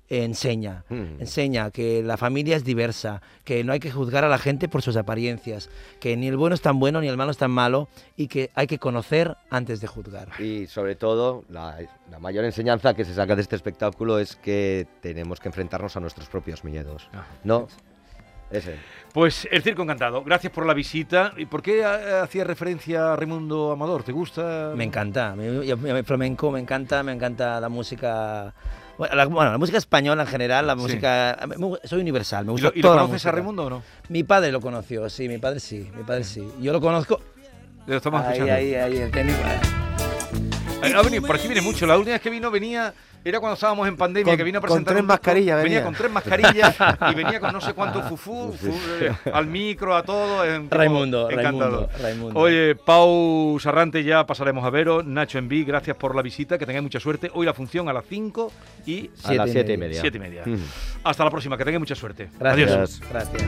enseña. 0.08 0.85
Mm. 0.88 1.20
Enseña 1.20 1.70
que 1.70 2.02
la 2.02 2.16
familia 2.16 2.56
es 2.56 2.64
diversa, 2.64 3.23
que 3.44 3.64
no 3.64 3.73
hay 3.73 3.80
que 3.80 3.90
juzgar 3.90 4.25
a 4.25 4.28
la 4.28 4.38
gente 4.38 4.68
por 4.68 4.82
sus 4.82 4.96
apariencias, 4.96 5.68
que 6.00 6.16
ni 6.16 6.28
el 6.28 6.37
bueno 6.37 6.54
es 6.54 6.61
tan 6.61 6.78
bueno 6.78 7.00
ni 7.00 7.08
el 7.08 7.16
malo 7.16 7.30
es 7.32 7.38
tan 7.38 7.50
malo 7.50 7.88
y 8.16 8.28
que 8.28 8.50
hay 8.54 8.66
que 8.68 8.78
conocer 8.78 9.37
antes 9.50 9.80
de 9.80 9.87
juzgar. 9.88 10.28
Y 10.40 10.66
sobre 10.68 10.94
todo, 10.94 11.44
la, 11.49 11.78
la 12.11 12.18
mayor 12.20 12.44
enseñanza 12.44 12.94
que 12.94 13.04
se 13.04 13.14
saca 13.14 13.35
de 13.35 13.42
este 13.42 13.56
espectáculo 13.56 14.18
es 14.18 14.37
que 14.37 14.87
tenemos 15.00 15.40
que 15.40 15.49
enfrentarnos 15.49 15.96
a 15.96 16.00
nuestros 16.00 16.28
propios 16.28 16.62
miedos. 16.62 17.08
Ah. 17.12 17.26
¿No? 17.42 17.66
Ese. 18.50 18.76
Pues 19.12 19.48
el 19.50 19.62
Circo 19.62 19.82
Encantado, 19.82 20.22
gracias 20.22 20.52
por 20.52 20.66
la 20.66 20.74
visita. 20.74 21.32
¿Y 21.36 21.46
por 21.46 21.62
qué 21.62 21.80
eh, 21.80 22.20
hacía 22.22 22.44
referencia 22.44 23.12
a 23.12 23.16
Raimundo 23.16 23.72
Amador? 23.72 24.02
¿Te 24.02 24.12
gusta? 24.12 24.72
Me 24.76 24.84
encanta, 24.84 25.34
me- 25.34 26.02
flamenco 26.04 26.50
me 26.50 26.60
encanta, 26.60 27.02
me 27.02 27.12
encanta 27.12 27.60
la 27.60 27.68
música... 27.68 28.52
Bueno 28.98 29.14
la, 29.14 29.26
bueno, 29.26 29.50
la 29.52 29.58
música 29.58 29.78
española 29.78 30.22
en 30.22 30.28
general, 30.28 30.66
la 30.66 30.74
música... 30.76 31.38
soy 31.84 32.00
universal, 32.00 32.44
me 32.44 32.52
¿Y 32.52 32.54
gusta 32.54 32.72
y 32.74 32.76
lo 32.76 32.82
toda 32.82 32.96
la 32.96 33.02
conoces 33.02 33.26
a. 33.26 33.32
Raimundo 33.32 33.64
o 33.64 33.71
no? 33.71 33.82
Mi 34.10 34.23
padre 34.23 34.52
lo 34.52 34.60
conoció, 34.60 35.08
sí, 35.10 35.28
mi 35.28 35.38
padre 35.38 35.60
sí, 35.60 35.90
mi 35.97 36.02
padre 36.02 36.25
sí. 36.25 36.47
Yo 36.60 36.73
lo 36.73 36.80
conozco... 36.80 37.21
Lo 37.86 37.97
estamos 37.97 38.21
Ahí, 38.23 38.32
escuchando. 38.32 38.52
ahí, 38.54 38.75
ahí, 38.75 38.97
el 38.99 39.10
técnico. 39.12 39.38
Ha 40.94 41.02
venido- 41.02 41.23
por 41.26 41.36
aquí 41.36 41.47
viene 41.47 41.62
mucho. 41.62 41.86
La 41.86 41.97
última 41.97 42.14
vez 42.14 42.23
que 42.23 42.30
vino 42.30 42.50
venía, 42.50 42.92
era 43.28 43.41
cuando 43.41 43.54
estábamos 43.54 43.89
en 43.89 43.97
pandemia, 43.97 44.30
Con- 44.32 44.36
que 44.36 44.45
vino 44.45 44.58
a 44.58 44.60
con 44.60 44.69
presentar. 44.69 44.95
tres 44.95 45.00
un 45.02 45.06
disco, 45.06 45.12
mascarillas 45.15 45.56
Venía 45.62 45.78
venía. 45.78 45.84
con 45.84 45.95
tres 45.95 46.10
mascarillas 46.12 46.76
y 47.10 47.15
venía 47.15 47.41
con 47.41 47.52
no 47.52 47.60
sé 47.60 47.75
cuánto 47.75 48.02
fufú, 48.02 48.52
fu- 48.52 48.73
eh, 49.00 49.12
al 49.32 49.47
micro, 49.47 49.97
a 49.97 50.02
todo. 50.02 50.43
Raimundo, 50.71 51.30
encantador. 51.30 51.89
Raimundo, 51.91 52.02
Raimundo. 52.02 52.41
Oye, 52.41 52.75
Pau 52.76 53.58
Sarrante, 53.60 54.04
ya 54.04 54.25
pasaremos 54.26 54.65
a 54.65 54.71
veros. 54.71 55.04
Nacho 55.04 55.39
Enví, 55.39 55.65
gracias 55.65 55.97
por 55.97 56.15
la 56.15 56.23
visita, 56.23 56.56
que 56.58 56.67
tengáis 56.67 56.82
mucha 56.84 57.00
suerte. 57.00 57.30
Hoy 57.34 57.47
la 57.47 57.54
función 57.54 57.89
a 57.89 57.93
las 57.93 58.04
5 58.08 58.52
y 58.86 59.10
A 59.25 59.34
las 59.34 59.50
Siete 59.50 59.50
y 59.50 59.52
siete 59.52 59.73
y 59.73 59.76
media. 59.76 60.00
siete 60.00 60.17
y 60.19 60.21
media. 60.21 60.43
Mm. 60.47 60.56
Hasta 61.04 61.25
la 61.25 61.30
próxima, 61.30 61.56
que 61.56 61.65
tengáis 61.65 61.80
mucha 61.80 61.95
suerte. 61.95 62.28
Gracias. 62.39 62.71
Adiós. 62.73 63.00
Gracias. 63.10 63.43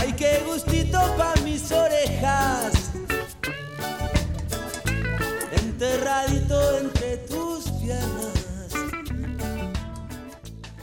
Ay, 0.00 0.12
qué 0.16 0.40
gustito 0.46 0.98
pa' 1.16 1.34
mis 1.44 1.70
orejas. 1.72 2.92
Enterradito 5.52 6.78